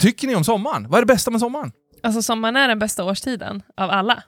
tycker 0.00 0.26
ni 0.26 0.34
om 0.34 0.44
sommaren? 0.44 0.88
Vad 0.88 0.98
är 0.98 1.02
det 1.02 1.12
bästa 1.14 1.30
med 1.30 1.40
sommaren? 1.40 1.72
Alltså 2.02 2.22
sommaren 2.22 2.56
är 2.56 2.68
den 2.68 2.78
bästa 2.78 3.04
årstiden 3.04 3.62
av 3.76 3.90
alla. 3.90 4.22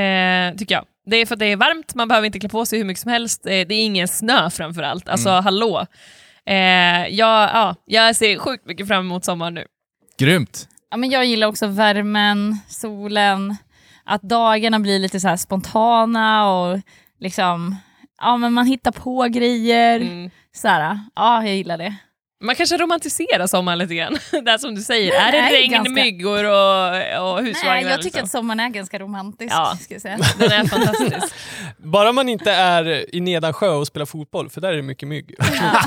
Eh, 0.00 0.56
tycker 0.56 0.74
jag. 0.74 0.84
Det 1.06 1.16
är 1.16 1.26
för 1.26 1.34
att 1.34 1.38
det 1.38 1.52
är 1.52 1.56
varmt, 1.56 1.94
man 1.94 2.08
behöver 2.08 2.26
inte 2.26 2.38
klä 2.40 2.48
på 2.48 2.66
sig 2.66 2.78
hur 2.78 2.86
mycket 2.86 3.02
som 3.02 3.10
helst. 3.10 3.46
Eh, 3.46 3.50
det 3.50 3.74
är 3.74 3.84
ingen 3.84 4.08
snö 4.08 4.50
framför 4.50 4.82
allt. 4.82 5.08
Alltså 5.08 5.30
hallå. 5.30 5.86
Eh, 6.46 6.54
jag, 7.08 7.50
ja, 7.54 7.74
jag 7.84 8.16
ser 8.16 8.38
sjukt 8.38 8.66
mycket 8.66 8.88
fram 8.88 9.04
emot 9.04 9.24
sommaren 9.24 9.54
nu. 9.54 9.64
Grymt! 10.18 10.68
Ja, 10.90 10.96
men 10.96 11.10
jag 11.10 11.24
gillar 11.24 11.46
också 11.46 11.66
värmen, 11.66 12.58
solen, 12.68 13.56
att 14.04 14.22
dagarna 14.22 14.80
blir 14.80 14.98
lite 14.98 15.20
så 15.20 15.28
här 15.28 15.36
spontana 15.36 16.50
och 16.50 16.80
liksom, 17.20 17.76
ja 18.20 18.36
men 18.36 18.52
man 18.52 18.66
hittar 18.66 18.92
på 18.92 19.22
grejer. 19.30 20.00
Mm. 20.00 20.30
Så 20.52 20.68
här, 20.68 21.00
ja 21.14 21.44
jag 21.44 21.56
gillar 21.56 21.78
det. 21.78 21.96
Man 22.40 22.54
kanske 22.54 22.76
romantiserar 22.76 23.46
sommaren 23.46 23.78
lite 23.78 23.94
grann. 23.94 24.18
det 24.44 24.50
är 24.50 24.58
som 24.58 24.74
du 24.74 24.80
säger, 24.82 25.14
är 25.14 25.32
det 25.32 25.42
Nej, 25.42 25.52
regn, 25.52 25.72
ganska- 25.72 25.92
myggor 25.92 26.44
och, 26.44 27.30
och 27.30 27.42
husvagnar? 27.42 27.74
Nej, 27.74 27.84
jag 27.84 27.96
tycker 28.02 28.04
liksom? 28.04 28.24
att 28.24 28.30
sommaren 28.30 28.60
är 28.60 28.68
ganska 28.68 28.98
romantisk. 28.98 29.52
Ja. 29.54 29.78
Ska 29.80 29.94
jag 29.94 30.02
säga. 30.02 30.18
Den 30.38 30.52
är 30.52 30.64
fantastisk. 30.64 31.34
Bara 31.76 32.12
man 32.12 32.28
inte 32.28 32.52
är 32.52 33.14
i 33.14 33.20
Nedansjö 33.20 33.68
och 33.68 33.86
spelar 33.86 34.06
fotboll, 34.06 34.50
för 34.50 34.60
där 34.60 34.72
är 34.72 34.76
det 34.76 34.82
mycket 34.82 35.08
mygg. 35.08 35.34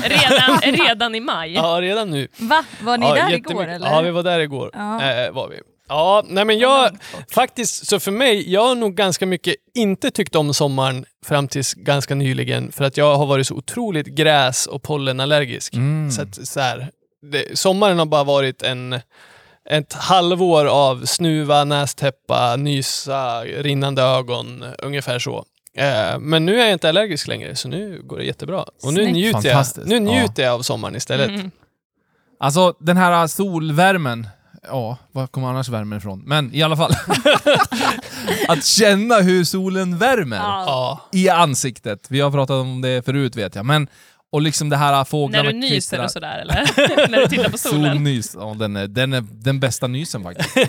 Redan, 0.04 0.60
redan 0.88 1.14
i 1.14 1.20
maj. 1.20 1.52
Ja, 1.52 1.78
redan 1.80 2.10
nu. 2.10 2.28
Va? 2.38 2.64
Var 2.80 2.98
ni 2.98 3.06
ja, 3.06 3.14
där 3.14 3.34
igår 3.34 3.66
eller? 3.66 3.90
Ja, 3.90 4.00
vi 4.00 4.10
var 4.10 4.22
där 4.22 4.40
igår. 4.40 4.70
Ja. 4.72 5.02
Eh, 5.02 5.30
var 5.32 5.48
vi. 5.48 5.56
Ja, 5.90 6.24
nej 6.26 6.44
men 6.44 6.58
jag, 6.58 6.98
faktiskt, 7.34 7.86
så 7.86 8.00
för 8.00 8.10
mig, 8.10 8.52
jag 8.52 8.66
har 8.66 8.74
nog 8.74 8.94
ganska 8.94 9.26
mycket 9.26 9.54
inte 9.74 10.10
tyckt 10.10 10.36
om 10.36 10.54
sommaren 10.54 11.04
fram 11.26 11.48
tills 11.48 11.74
ganska 11.74 12.14
nyligen, 12.14 12.72
för 12.72 12.84
att 12.84 12.96
jag 12.96 13.16
har 13.16 13.26
varit 13.26 13.46
så 13.46 13.54
otroligt 13.54 14.06
gräs 14.06 14.66
och 14.66 14.82
pollenallergisk. 14.82 15.74
Mm. 15.74 16.10
Så 16.10 16.22
att, 16.22 16.48
så 16.48 16.60
här, 16.60 16.90
det, 17.32 17.58
sommaren 17.58 17.98
har 17.98 18.06
bara 18.06 18.24
varit 18.24 18.62
en, 18.62 19.00
ett 19.70 19.92
halvår 19.92 20.66
av 20.66 21.04
snuva, 21.04 21.64
nästäppa, 21.64 22.56
nysa, 22.56 23.44
rinnande 23.44 24.02
ögon, 24.02 24.64
ungefär 24.78 25.18
så. 25.18 25.44
Eh, 25.76 26.18
men 26.18 26.46
nu 26.46 26.60
är 26.60 26.64
jag 26.64 26.72
inte 26.72 26.88
allergisk 26.88 27.28
längre, 27.28 27.56
så 27.56 27.68
nu 27.68 28.02
går 28.04 28.18
det 28.18 28.24
jättebra. 28.24 28.64
Och 28.82 28.94
nu 28.94 29.02
Snyggt. 29.02 29.12
njuter, 29.12 29.48
jag, 29.48 29.66
nu 29.84 30.00
njuter 30.00 30.42
jag 30.42 30.54
av 30.54 30.62
sommaren 30.62 30.96
istället. 30.96 31.28
Mm. 31.28 31.50
Alltså 32.40 32.74
den 32.80 32.96
här 32.96 33.26
solvärmen, 33.26 34.28
ja, 34.66 34.96
var 35.12 35.26
kommer 35.26 35.48
annars 35.48 35.68
värmen 35.68 35.98
ifrån? 35.98 36.22
Men 36.26 36.54
i 36.54 36.62
alla 36.62 36.76
fall. 36.76 36.92
att 38.48 38.64
känna 38.64 39.14
hur 39.14 39.44
solen 39.44 39.98
värmer 39.98 40.36
Ja. 40.36 41.00
I 41.12 41.28
ansiktet. 41.28 42.06
Vi 42.10 42.20
har 42.20 42.30
pratat 42.30 42.54
om 42.54 42.80
det 42.80 43.04
förut 43.04 43.36
vet 43.36 43.54
jag. 43.54 43.66
Men, 43.66 43.88
och 44.32 44.42
liksom 44.42 44.68
det 44.68 44.76
här 44.76 44.92
När 44.92 45.04
fåglarna 45.04 45.50
du 45.50 45.56
nyser 45.58 45.74
kvittrar. 45.90 46.04
och 46.04 46.10
sådär 46.10 46.38
eller? 46.38 46.54
När 47.10 47.18
du 47.20 47.26
tittar 47.26 47.48
på 47.50 47.58
solen. 47.58 47.92
Solnys, 47.92 48.34
ja, 48.38 48.54
den, 48.58 48.76
är, 48.76 48.86
den 48.86 49.12
är 49.12 49.24
den 49.30 49.60
bästa 49.60 49.86
nysen 49.86 50.22
faktiskt. 50.22 50.56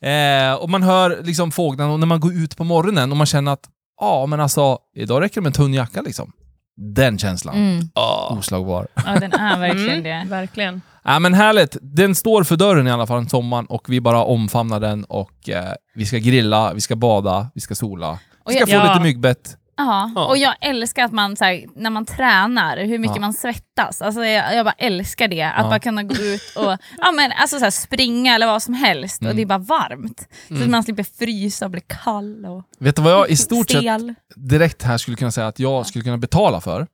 Eh, 0.00 0.54
och 0.54 0.70
man 0.70 0.82
hör 0.82 1.20
liksom 1.22 1.52
fåglarna 1.52 1.92
och 1.92 2.00
när 2.00 2.06
man 2.06 2.20
går 2.20 2.32
ut 2.32 2.56
på 2.56 2.64
morgonen 2.64 3.10
och 3.10 3.16
man 3.16 3.26
känner 3.26 3.52
att 3.52 3.64
ja, 4.00 4.26
men 4.26 4.40
alltså, 4.40 4.78
idag 4.96 5.22
räcker 5.22 5.34
det 5.34 5.40
med 5.40 5.46
en 5.50 5.52
tunn 5.52 5.74
jacka 5.74 6.02
liksom. 6.02 6.32
Den 6.76 7.18
känslan. 7.18 7.54
Mm. 7.56 7.90
Ja. 7.94 8.36
Oslagbar. 8.38 8.88
Ja, 8.94 9.16
den 9.20 9.32
är 9.32 9.58
verkligen 9.58 9.90
Mm, 9.90 10.02
det. 10.04 10.26
verkligen. 10.30 10.82
Ja, 11.04 11.18
men 11.18 11.34
härligt. 11.34 11.76
Den 11.82 12.14
står 12.14 12.44
för 12.44 12.56
dörren 12.56 12.86
i 12.86 12.90
alla 12.90 13.06
fall 13.06 13.18
en 13.18 13.28
sommaren 13.28 13.66
och 13.66 13.84
vi 13.90 14.00
bara 14.00 14.24
omfamnar 14.24 14.80
den 14.80 15.04
och 15.04 15.48
eh, 15.48 15.72
vi 15.94 16.06
ska 16.06 16.16
grilla, 16.18 16.72
vi 16.74 16.80
ska 16.80 16.96
bada, 16.96 17.50
vi 17.54 17.60
ska 17.60 17.74
sola. 17.74 18.18
Vi 18.46 18.54
ska 18.54 18.62
Och 18.64 18.68
få 18.68 18.74
jag- 18.74 18.88
lite 18.88 19.00
myggbett. 19.02 19.54
Ja, 19.80 20.12
Ja. 20.16 20.26
och 20.26 20.36
jag 20.36 20.54
älskar 20.60 21.04
att 21.04 21.12
man, 21.12 21.36
så 21.36 21.44
här, 21.44 21.64
när 21.76 21.90
man 21.90 22.04
tränar, 22.06 22.76
hur 22.76 22.98
mycket 22.98 23.16
Ja. 23.16 23.20
man 23.20 23.32
svettas. 23.34 24.02
Alltså, 24.02 24.24
jag, 24.24 24.54
jag 24.56 24.64
bara 24.66 24.74
älskar 24.78 25.28
det. 25.28 25.42
Att 25.42 25.62
Ja. 25.64 25.68
bara 25.68 25.78
kunna 25.78 26.02
gå 26.02 26.14
ut 26.14 26.42
och 26.56 26.64
ja, 26.98 27.12
men, 27.16 27.32
alltså, 27.32 27.58
så 27.58 27.64
här, 27.64 27.70
springa 27.70 28.34
eller 28.34 28.46
vad 28.46 28.62
som 28.62 28.74
helst 28.74 29.18
och 29.20 29.24
Mm. 29.24 29.36
det 29.36 29.42
är 29.42 29.46
bara 29.46 29.58
varmt. 29.58 30.28
Så 30.48 30.54
att 30.62 30.68
man 30.70 30.82
slipper 30.82 31.02
frysa 31.18 31.64
och 31.64 31.70
bli 31.70 31.80
kall 32.04 32.46
och 32.46 32.62
Vet 32.78 32.96
du 32.96 33.02
vad 33.02 33.12
jag 33.12 33.30
i 33.30 33.36
stort 33.36 33.70
sett 33.70 33.80
stel. 33.80 34.14
direkt 34.36 34.82
här 34.82 34.98
skulle 34.98 35.16
kunna 35.16 35.30
säga 35.32 35.46
att 35.46 35.58
jag 35.58 35.86
skulle 35.86 36.04
kunna 36.04 36.18
betala 36.18 36.60
för? 36.60 36.86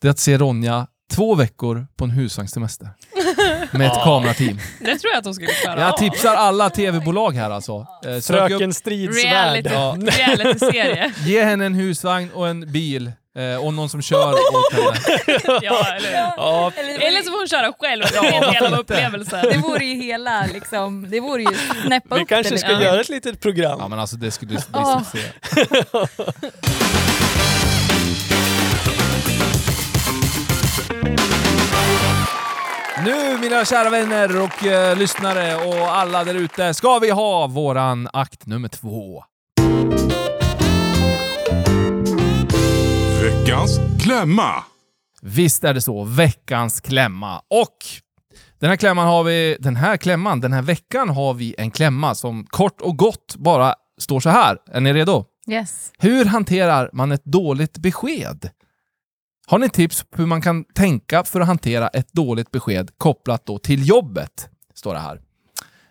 Det 0.00 0.08
är 0.08 0.10
att 0.10 0.18
se 0.18 0.38
Ronja 0.38 0.86
två 1.12 1.34
veckor 1.34 1.86
på 1.96 2.04
en 2.04 2.10
husvagnssemester. 2.10 2.88
Med 3.78 3.86
ett 3.86 4.02
kamerateam. 4.04 4.60
Det 4.78 4.98
tror 4.98 5.10
jag 5.12 5.18
att 5.18 5.24
de 5.24 5.34
skulle 5.34 5.48
klara 5.52 5.80
Jag 5.80 5.92
av. 5.94 5.98
tipsar 5.98 6.34
alla 6.34 6.70
tv-bolag 6.70 7.34
här 7.34 7.50
alltså. 7.50 7.86
Eh, 8.06 8.18
sök 8.20 8.40
upp, 8.40 8.48
Fröken 8.50 8.74
Stridsvärd. 8.74 9.24
Reality, 9.24 9.68
Ja. 9.72 9.96
reality-serie. 10.00 11.12
ge 11.24 11.44
henne 11.44 11.66
en 11.66 11.74
husvagn 11.74 12.30
och 12.34 12.48
en 12.48 12.72
bil 12.72 13.12
eh, 13.38 13.64
och 13.66 13.74
någon 13.74 13.88
som 13.88 14.02
kör 14.02 14.32
åt 14.32 14.72
henne. 14.72 15.58
ja, 15.62 15.86
eller 15.96 16.12
Ja, 16.36 16.72
Eller 16.76 17.22
så 17.22 17.30
får 17.30 17.38
hon 17.38 17.48
köra 17.48 17.72
själv. 17.80 18.04
Det 18.12 18.16
är 18.28 18.32
en 18.46 18.52
del 18.52 18.72
av 18.74 18.80
upplevelsen. 18.80 19.44
Det 19.52 19.58
vore 19.58 19.84
ju 19.84 20.02
hela, 20.02 20.46
liksom, 20.52 21.10
det 21.10 21.20
vore 21.20 21.42
ju 21.42 21.48
snäppa 21.86 22.16
vi 22.16 22.22
upp 22.22 22.28
kanske 22.28 22.54
det 22.54 22.58
ska 22.58 22.68
lite. 22.68 22.82
göra 22.84 23.00
ett 23.00 23.08
litet 23.08 23.40
program. 23.40 23.76
Ja 23.80 23.88
men 23.88 23.98
alltså 23.98 24.16
det 24.16 24.30
skulle 24.30 24.48
bli 24.48 24.58
Åh. 24.74 25.02
succé. 25.02 25.28
Nu 33.04 33.38
mina 33.38 33.64
kära 33.64 33.90
vänner 33.90 34.42
och 34.42 34.66
eh, 34.66 34.98
lyssnare 34.98 35.56
och 35.56 35.94
alla 35.96 36.24
där 36.24 36.34
ute 36.34 36.74
ska 36.74 36.98
vi 36.98 37.10
ha 37.10 37.46
våran 37.46 38.08
akt 38.12 38.46
nummer 38.46 38.68
två. 38.68 39.24
Veckans 43.22 43.80
klämma. 44.00 44.64
Visst 45.22 45.64
är 45.64 45.74
det 45.74 45.80
så, 45.80 46.04
veckans 46.04 46.80
klämma. 46.80 47.38
Och 47.38 47.76
den 48.58 48.70
här 48.70 48.76
klämman 48.76 49.06
har 49.06 49.24
vi, 49.24 49.56
den 49.60 49.76
här 49.76 49.96
klämman, 49.96 50.40
den 50.40 50.52
här 50.52 50.62
veckan 50.62 51.08
har 51.08 51.34
vi 51.34 51.54
en 51.58 51.70
klämma 51.70 52.14
som 52.14 52.46
kort 52.46 52.80
och 52.80 52.96
gott 52.96 53.36
bara 53.36 53.74
står 53.98 54.20
så 54.20 54.30
här. 54.30 54.58
Är 54.72 54.80
ni 54.80 54.92
redo? 54.92 55.24
Yes. 55.48 55.92
Hur 55.98 56.24
hanterar 56.24 56.90
man 56.92 57.12
ett 57.12 57.24
dåligt 57.24 57.78
besked? 57.78 58.50
Har 59.50 59.58
ni 59.58 59.68
tips 59.68 60.04
på 60.10 60.22
hur 60.22 60.26
man 60.26 60.42
kan 60.42 60.64
tänka 60.64 61.24
för 61.24 61.40
att 61.40 61.46
hantera 61.46 61.88
ett 61.88 62.12
dåligt 62.12 62.50
besked 62.50 62.90
kopplat 62.98 63.46
då 63.46 63.58
till 63.58 63.88
jobbet? 63.88 64.48
Står 64.74 64.94
det 64.94 65.00
här. 65.00 65.20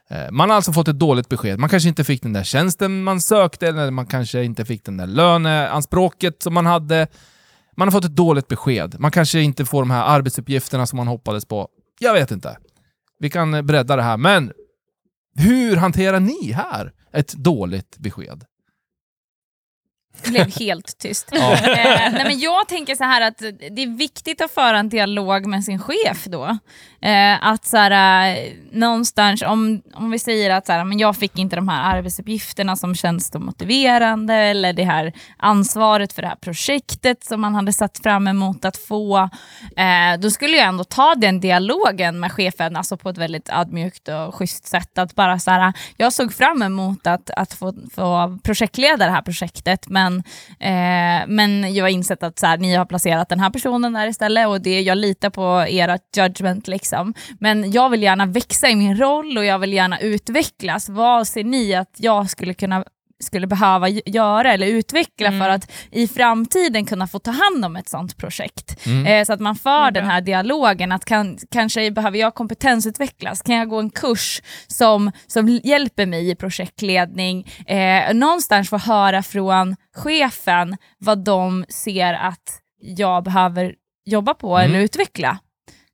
Eh, 0.10 0.32
man 0.32 0.50
har 0.50 0.56
alltså 0.56 0.74
fått 0.74 0.88
ett 0.88 1.00
dåligt 1.00 1.30
besked. 1.30 1.60
Man 1.60 1.70
kanske 1.70 1.90
inte 1.90 2.04
fick 2.04 2.22
den 2.22 2.34
där 2.34 2.44
tjänsten 2.44 3.04
man 3.04 3.22
sökte, 3.22 3.68
eller 3.68 3.92
man 3.92 4.06
kanske 4.06 4.44
inte 4.44 4.66
fick 4.66 4.86
den 4.86 4.98
där 4.98 5.08
löneanspråket 5.08 6.44
som 6.44 6.54
man 6.54 6.66
hade. 6.66 7.08
Man 7.78 7.88
har 7.88 7.92
fått 7.92 8.06
ett 8.06 8.16
dåligt 8.16 8.48
besked. 8.48 8.96
Man 9.00 9.12
kanske 9.12 9.42
inte 9.42 9.66
får 9.66 9.82
de 9.82 9.92
här 9.92 10.04
arbetsuppgifterna 10.04 10.86
som 10.86 10.98
man 10.98 11.08
hoppades 11.08 11.46
på. 11.46 11.68
Jag 12.00 12.14
vet 12.14 12.32
inte. 12.32 12.58
Vi 13.20 13.30
kan 13.30 13.66
bredda 13.66 13.96
det 13.96 14.04
här, 14.04 14.18
men 14.18 14.52
hur 15.36 15.76
hanterar 15.76 16.20
ni 16.20 16.52
här 16.52 16.94
ett 17.14 17.34
dåligt 17.34 17.98
besked? 17.98 18.44
Det 20.24 20.30
blev 20.30 20.60
helt 20.60 20.98
tyst. 20.98 21.30
Ja. 21.32 21.54
Eh, 21.54 22.12
nej 22.12 22.24
men 22.24 22.40
jag 22.40 22.68
tänker 22.68 22.96
så 22.96 23.04
här 23.04 23.22
att 23.22 23.38
det 23.72 23.84
är 23.84 23.98
viktigt 23.98 24.42
att 24.42 24.52
föra 24.52 24.80
en 24.80 24.90
dialog 24.90 25.46
med 25.46 25.64
sin 25.64 25.80
chef 25.80 26.26
då. 26.26 26.58
Eh, 27.02 27.48
att 27.48 27.66
så 27.66 27.78
här, 27.78 28.36
eh, 28.36 28.52
någonstans, 28.72 29.42
om, 29.42 29.82
om 29.94 30.12
vi 30.12 30.20
säger 30.20 30.50
att 30.50 30.66
så 30.66 30.72
här, 30.72 30.84
men 30.84 31.00
jag 31.00 31.16
fick 31.16 31.40
inte 31.40 31.56
de 31.56 31.68
här 31.68 31.98
arbetsuppgifterna 31.98 32.76
som 32.76 32.96
känns 32.96 33.32
då 33.32 33.40
motiverande 33.40 34.34
eller 34.34 34.74
det 34.74 34.84
här 34.84 35.14
ansvaret 35.38 36.14
för 36.14 36.22
det 36.22 36.28
här 36.28 36.36
projektet 36.36 37.24
som 37.24 37.42
man 37.42 37.56
hade 37.56 37.74
satt 37.74 38.00
fram 38.04 38.28
emot 38.28 38.66
att 38.66 38.78
få. 38.78 39.18
Eh, 39.76 40.20
då 40.20 40.32
skulle 40.32 40.58
jag 40.58 40.68
ändå 40.68 40.84
ta 40.84 41.16
den 41.16 41.40
dialogen 41.40 42.20
med 42.20 42.32
chefen 42.32 42.76
alltså 42.76 42.98
på 42.98 43.10
ett 43.10 43.18
väldigt 43.18 43.50
ödmjukt 43.50 44.08
och 44.08 44.36
schysst 44.36 44.68
sätt. 44.68 44.98
Att 44.98 45.16
bara 45.16 45.40
så 45.40 45.52
här, 45.52 45.74
jag 45.98 46.14
såg 46.14 46.34
fram 46.34 46.62
emot 46.62 47.08
att, 47.08 47.30
att 47.30 47.54
få, 47.54 47.74
få 47.96 48.40
projektleda 48.44 49.06
det 49.06 49.12
här 49.12 49.22
projektet 49.22 49.90
men, 50.00 50.24
eh, 50.60 51.28
men 51.28 51.74
jag 51.74 51.84
har 51.86 51.90
insett 51.90 52.24
att 52.24 52.40
så 52.40 52.46
här, 52.46 52.58
ni 52.58 52.76
har 52.76 52.86
placerat 52.86 53.30
den 53.30 53.40
här 53.40 53.50
personen 53.50 53.94
där 53.94 54.08
istället 54.08 54.48
och 54.48 54.62
det, 54.62 54.82
jag 54.82 54.98
litar 54.98 55.30
på 55.30 55.66
ert 55.68 56.18
judgment. 56.18 56.68
Liksom. 56.68 57.14
Men 57.40 57.72
jag 57.72 57.90
vill 57.90 58.04
gärna 58.04 58.26
växa 58.26 58.70
i 58.70 58.76
min 58.76 58.98
roll 58.98 59.38
och 59.38 59.46
jag 59.46 59.60
vill 59.60 59.74
gärna 59.74 60.00
utvecklas. 60.00 60.90
Vad 60.90 61.28
ser 61.28 61.44
ni 61.44 61.74
att 61.74 61.96
jag 61.98 62.30
skulle 62.30 62.54
kunna 62.54 62.84
skulle 63.24 63.48
behöva 63.48 63.90
göra 63.90 64.54
eller 64.54 64.68
utveckla 64.68 65.28
Mm. 65.28 65.40
för 65.40 65.50
att 65.50 65.72
i 65.92 66.08
framtiden 66.08 66.86
kunna 66.86 67.08
få 67.08 67.20
ta 67.20 67.32
hand 67.32 67.66
om 67.66 67.76
ett 67.76 67.90
sånt 67.90 68.18
projekt. 68.18 68.86
Mm. 68.86 69.06
Eh, 69.06 69.26
så 69.26 69.34
att 69.34 69.40
man 69.40 69.56
för 69.56 69.82
Mm, 69.82 69.94
den 69.94 70.06
här 70.06 70.22
dialogen, 70.22 70.92
att 70.92 71.06
kan, 71.06 71.38
kanske 71.52 71.92
behöver 71.92 72.18
jag 72.18 72.36
kompetensutvecklas, 72.36 73.42
kan 73.42 73.56
jag 73.56 73.70
gå 73.70 73.80
en 73.80 73.90
kurs 73.90 74.42
som, 74.68 75.12
som 75.28 75.48
hjälper 75.64 76.06
mig 76.06 76.30
i 76.30 76.36
projektledning, 76.36 77.48
eh, 77.68 78.14
någonstans 78.14 78.70
få 78.70 78.78
höra 78.78 79.24
från 79.24 79.76
chefen 79.96 80.78
vad 80.98 81.24
de 81.24 81.66
ser 81.70 82.14
att 82.14 82.60
jag 82.82 83.24
behöver 83.24 83.74
jobba 84.06 84.34
på 84.34 84.58
Mm. 84.58 84.70
eller 84.72 84.80
utveckla 84.84 85.40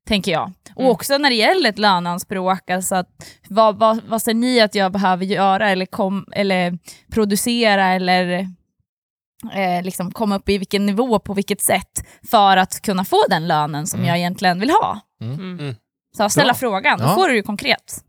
tänker 0.06 0.32
jag. 0.32 0.52
Och 0.76 0.82
Mm. 0.82 0.92
också 0.92 1.18
när 1.18 1.30
det 1.30 1.36
gäller 1.36 1.70
ett 1.70 1.80
löneanspråk, 1.80 2.70
alltså 2.70 2.96
att, 2.96 3.08
vad, 3.50 3.76
vad, 3.80 4.00
vad 4.08 4.22
ser 4.22 4.34
ni 4.34 4.60
att 4.62 4.76
jag 4.76 4.92
behöver 4.92 5.26
göra 5.26 5.70
eller, 5.70 5.86
kom, 5.86 6.26
eller 6.32 6.78
producera 7.12 7.86
eller 7.88 8.48
eh, 9.54 9.84
liksom 9.84 10.12
komma 10.12 10.36
upp 10.36 10.50
i 10.50 10.58
vilken 10.58 10.86
nivå, 10.86 11.20
på 11.20 11.34
vilket 11.34 11.62
sätt, 11.62 12.08
för 12.30 12.58
att 12.58 12.82
kunna 12.82 13.06
få 13.06 13.24
den 13.30 13.48
lönen 13.48 13.88
som 13.88 14.00
Mm. 14.00 14.08
jag 14.10 14.18
egentligen 14.18 14.60
vill 14.60 14.70
ha. 14.70 15.00
Mm. 15.22 15.76
Så 16.18 16.30
ställa 16.30 16.46
Bra. 16.54 16.60
frågan, 16.60 17.00
då 17.00 17.06
Ja. 17.06 17.16
får 17.16 17.28
du 17.28 17.36
ju 17.36 17.44
konkret. 17.44 18.04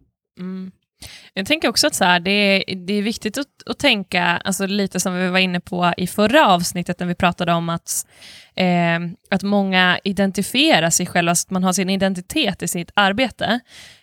Jag 1.38 1.46
tänker 1.46 1.68
också 1.68 1.86
att 1.86 1.94
så 1.94 2.04
här, 2.04 2.20
det, 2.20 2.30
är, 2.30 2.76
det 2.76 2.92
är 2.92 3.02
viktigt 3.02 3.38
att, 3.38 3.46
att 3.66 3.78
tänka, 3.78 4.24
alltså 4.24 4.66
lite 4.66 5.00
som 5.00 5.14
vi 5.14 5.28
var 5.28 5.38
inne 5.38 5.60
på 5.60 5.92
i 5.96 6.06
förra 6.06 6.46
avsnittet 6.46 7.00
när 7.00 7.06
vi 7.06 7.14
pratade 7.14 7.52
om 7.52 7.68
att, 7.68 8.06
eh, 8.54 8.98
att 9.30 9.42
många 9.42 9.98
identifierar 10.04 10.90
sig 10.90 11.06
själva, 11.06 11.32
att 11.32 11.50
man 11.50 11.64
har 11.64 11.72
sin 11.72 11.90
identitet 11.90 12.62
i 12.62 12.68
sitt 12.68 12.90
arbete. 12.94 13.60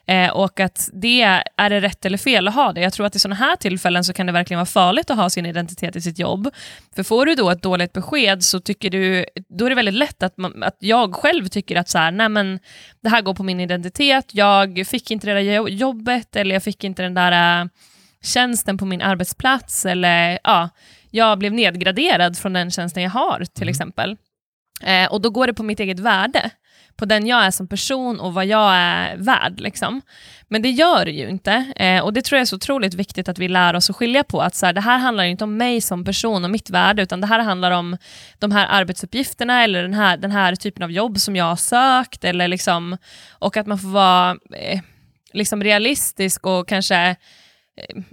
Eh, 0.08 0.30
och 0.30 0.60
att 0.60 0.90
det 0.94 1.22
är 1.58 1.70
det 1.70 1.82
rätt 1.82 2.06
eller 2.06 2.18
fel 2.18 2.48
att 2.48 2.56
ha 2.56 2.74
det. 2.74 2.82
Jag 2.82 2.94
tror 2.94 3.06
att 3.06 3.16
i 3.16 3.20
sådana 3.20 3.36
här 3.36 3.56
tillfällen 3.56 4.04
så 4.04 4.13
kan 4.13 4.25
det 4.25 4.32
verkligen 4.32 4.58
vara 4.58 4.66
farligt 4.66 5.10
att 5.10 5.18
ha 5.18 5.30
sin 5.30 5.46
identitet 5.46 5.96
i 5.96 6.02
sitt 6.02 6.20
jobb. 6.20 6.50
För 6.96 7.04
får 7.04 7.25
du 7.25 7.36
då 7.36 7.50
ett 7.50 7.62
dåligt 7.62 7.94
besked 7.94 8.44
så 8.44 8.60
tycker 8.60 8.90
du, 8.90 9.25
då 9.50 9.66
är 9.66 9.70
det 9.70 9.75
väldigt 9.75 9.94
lätt 9.94 10.24
att, 10.24 10.38
man, 10.38 10.63
att 10.63 10.78
jag 10.80 11.16
själv 11.16 11.48
tycker 11.48 11.75
att 11.75 11.90
så 11.90 11.98
här, 11.98 12.12
nej 12.12 12.30
men 12.30 12.60
det 13.02 13.10
här 13.10 13.22
går 13.22 13.34
på 13.34 13.44
min 13.44 13.60
identitet, 13.60 14.25
jag 14.32 14.84
fick 14.88 15.12
inte 15.12 15.28
det 15.28 15.34
där 15.34 15.68
jobbet 15.68 16.36
eller 16.36 16.56
jag 16.56 16.63
fick 16.63 16.84
inte 16.84 17.02
den 17.04 17.13
där 17.13 17.23
äh, 17.32 17.68
tjänsten 18.24 18.77
på 18.77 18.86
min 18.86 19.01
arbetsplats 19.01 19.86
eller 19.86 20.39
ja, 20.44 20.70
jag 21.12 21.39
blev 21.39 21.53
nedgraderad 21.53 22.38
från 22.38 22.53
den 22.53 22.72
tjänsten 22.72 23.03
jag 23.03 23.10
har 23.10 23.46
till 23.56 23.70
exempel. 23.70 24.18
Eh, 24.84 25.12
och 25.12 25.22
då 25.22 25.30
går 25.30 25.48
det 25.48 25.53
på 25.53 25.63
mitt 25.63 25.80
eget 25.80 26.00
värde, 26.00 26.50
på 26.96 27.06
den 27.06 27.27
jag 27.27 27.46
är 27.46 27.51
som 27.51 27.68
person 27.68 28.20
och 28.20 28.34
vad 28.34 28.46
jag 28.46 28.75
är 28.75 29.18
värd. 29.18 29.60
Liksom. 29.60 30.01
Men 30.48 30.62
det 30.62 30.70
gör 30.70 31.06
det 31.06 31.12
ju 31.12 31.30
inte. 31.30 31.74
Eh, 31.75 32.03
och 32.03 32.13
det 32.13 32.22
tror 32.22 32.38
jag 32.38 32.42
är 32.42 32.46
så 32.46 32.56
otroligt 32.56 32.94
viktigt 32.94 33.30
att 33.30 33.39
vi 33.39 33.48
lär 33.48 33.74
oss 33.74 33.89
att 33.89 33.96
skilja 33.96 34.24
på. 34.24 34.42
Att 34.42 34.56
så 34.56 34.65
här, 34.65 34.74
det 34.74 34.82
här 34.82 34.98
handlar 34.98 35.24
inte 35.24 35.44
om 35.44 35.58
mig 35.58 35.82
som 35.82 36.06
person 36.06 36.44
och 36.44 36.51
mitt 36.51 36.70
värde, 36.70 37.01
utan 37.01 37.22
det 37.22 37.27
här 37.27 37.39
handlar 37.39 37.72
om 37.72 37.98
de 38.39 38.51
här 38.51 38.68
arbetsuppgifterna 38.70 39.63
eller 39.63 39.82
den 39.82 39.94
här, 39.94 40.18
den 40.18 40.32
här 40.32 40.56
typen 40.56 40.84
av 40.84 40.92
jobb 40.92 41.20
som 41.20 41.36
jag 41.36 41.46
har 41.46 41.56
sökt. 41.56 42.24
Eller 42.24 42.48
liksom, 42.48 42.98
och 43.32 43.58
att 43.58 43.68
man 43.68 43.80
får 43.80 43.89
vara 43.89 44.38
eh, 44.56 44.80
liksom 45.34 45.63
realistisk 45.63 46.46
och 46.46 46.68
kanske 46.68 46.96
eh, 47.06 47.16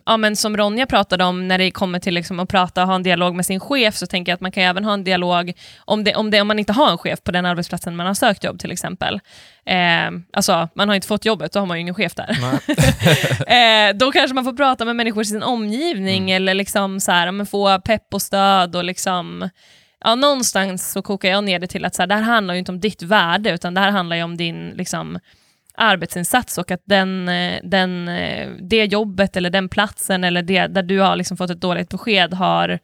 Ja, 0.07 0.17
men 0.17 0.37
som 0.37 0.57
Ronja 0.57 0.87
pratade 0.87 1.25
om 1.25 1.49
när 1.49 1.59
det 1.59 1.71
kommer 1.71 1.99
till 1.99 2.15
liksom 2.15 2.41
att 2.41 2.49
prata 2.49 2.83
och 2.83 2.89
ha 2.89 2.95
en 2.95 3.03
dialog 3.03 3.35
med 3.35 3.47
sin 3.47 3.61
chef, 3.61 3.97
så 3.97 4.07
tänker 4.07 4.33
jag 4.33 4.35
att 4.35 4.41
man 4.41 4.53
kan 4.53 4.63
även 4.63 4.85
ha 4.85 4.95
en 4.95 5.05
dialog 5.05 5.53
om, 5.79 6.05
det, 6.05 6.15
om, 6.15 6.31
det, 6.31 6.41
om 6.41 6.49
man 6.49 6.59
inte 6.59 6.73
har 6.73 6.91
en 6.91 6.99
chef 6.99 7.23
på 7.23 7.33
den 7.33 7.47
arbetsplatsen 7.47 7.97
man 7.97 8.07
har 8.07 8.15
sökt 8.15 8.45
jobb 8.45 8.59
till 8.59 8.73
exempel. 8.73 9.21
Eh, 9.67 10.11
alltså, 10.33 10.69
man 10.75 10.89
har 10.89 10.95
inte 10.95 11.07
fått 11.07 11.25
jobbet, 11.25 11.53
då 11.53 11.59
har 11.59 11.67
man 11.67 11.77
ju 11.77 11.81
ingen 11.81 11.95
chef 11.95 12.15
där. 12.15 12.31
eh, 13.91 13.95
då 13.95 14.13
kanske 14.13 14.35
man 14.35 14.45
får 14.45 14.53
prata 14.53 14.85
med 14.85 14.97
människor 14.97 15.23
i 15.23 15.27
sin 15.27 15.43
omgivning 15.43 16.31
eller 16.31 16.55
liksom 16.55 17.01
så 17.01 17.13
här, 17.13 17.31
men 17.31 17.47
få 17.47 17.81
pepp 17.81 18.15
och 18.15 18.23
stöd 18.23 18.77
och 18.77 18.85
liksom 18.85 19.51
Ja, 20.05 20.15
någonstans 20.15 20.93
så 20.93 21.03
kokar 21.03 21.29
jag 21.29 21.45
ner 21.45 21.59
det 21.59 21.67
till 21.67 21.85
att 21.85 21.95
så 21.95 22.03
här, 22.03 22.07
det 22.07 22.15
här 22.15 22.23
handlar 22.23 22.55
ju 22.55 22.59
inte 22.59 22.73
om 22.73 22.81
ditt 22.81 23.03
värde, 23.03 23.51
utan 23.51 23.75
det 23.75 23.81
här 23.81 23.91
handlar 23.91 24.17
ju 24.17 24.23
om 24.23 24.37
din 24.37 24.69
liksom, 24.69 25.19
arbetsinsats 25.81 26.59
och 26.59 26.71
att 26.71 26.83
den, 26.85 27.29
eh, 27.29 27.61
den, 27.63 28.09
eh, 28.09 28.51
det 28.61 28.85
jobbet 28.85 29.37
eller 29.37 29.51
den 29.51 29.69
platsen 29.69 30.25
eller 30.25 30.43
det 30.43 30.67
där 30.67 30.83
du 30.83 30.99
har 30.99 31.17
liksom 31.17 31.37
fått 31.37 31.51
ett 31.51 31.61
dåligt 31.61 31.89
besked 31.89 32.35
har 32.35 32.79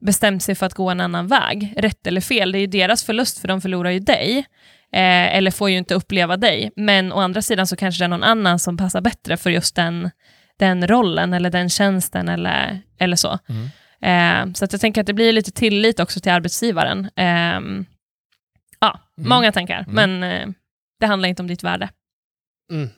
bestämt 0.00 0.42
sig 0.42 0.54
för 0.54 0.66
att 0.66 0.74
gå 0.74 0.90
en 0.90 1.00
annan 1.00 1.26
väg. 1.26 1.74
Rätt 1.76 2.06
eller 2.06 2.20
fel, 2.20 2.52
det 2.52 2.58
är 2.58 2.60
ju 2.60 2.66
deras 2.66 3.04
förlust 3.04 3.38
för 3.38 3.48
de 3.48 3.60
förlorar 3.60 3.90
ju 3.90 3.98
dig. 3.98 4.38
Eh, 4.92 5.36
eller 5.36 5.50
får 5.50 5.70
ju 5.70 5.78
inte 5.78 5.94
uppleva 5.94 6.36
dig. 6.36 6.72
Men 6.76 7.12
å 7.12 7.20
andra 7.20 7.42
sidan 7.42 7.66
så 7.66 7.76
kanske 7.76 8.02
det 8.02 8.06
är 8.06 8.08
någon 8.08 8.22
annan 8.22 8.58
som 8.58 8.76
passar 8.76 9.00
bättre 9.00 9.36
för 9.36 9.50
just 9.50 9.76
den, 9.76 10.10
den 10.58 10.86
rollen 10.86 11.32
eller 11.32 11.50
den 11.50 11.68
tjänsten 11.70 12.28
eller, 12.28 12.80
eller 12.98 13.16
så. 13.16 13.38
Eh, 14.02 14.52
så 14.54 14.64
att 14.64 14.72
jag 14.72 14.80
tänker 14.80 15.00
att 15.00 15.06
det 15.06 15.14
blir 15.14 15.32
lite 15.32 15.50
tillit 15.50 16.00
också 16.00 16.20
till 16.20 16.32
arbetsgivaren. 16.32 17.10
Eh, 17.16 17.86
ja, 18.80 19.00
många 19.16 19.52
tankar, 19.52 19.84
men 19.88 20.22
eh, 20.22 20.48
det 21.00 21.06
handlar 21.06 21.28
inte 21.28 21.42
om 21.42 21.46
ditt 21.48 21.62
värde. 21.62 21.88
Mm. 22.70 22.88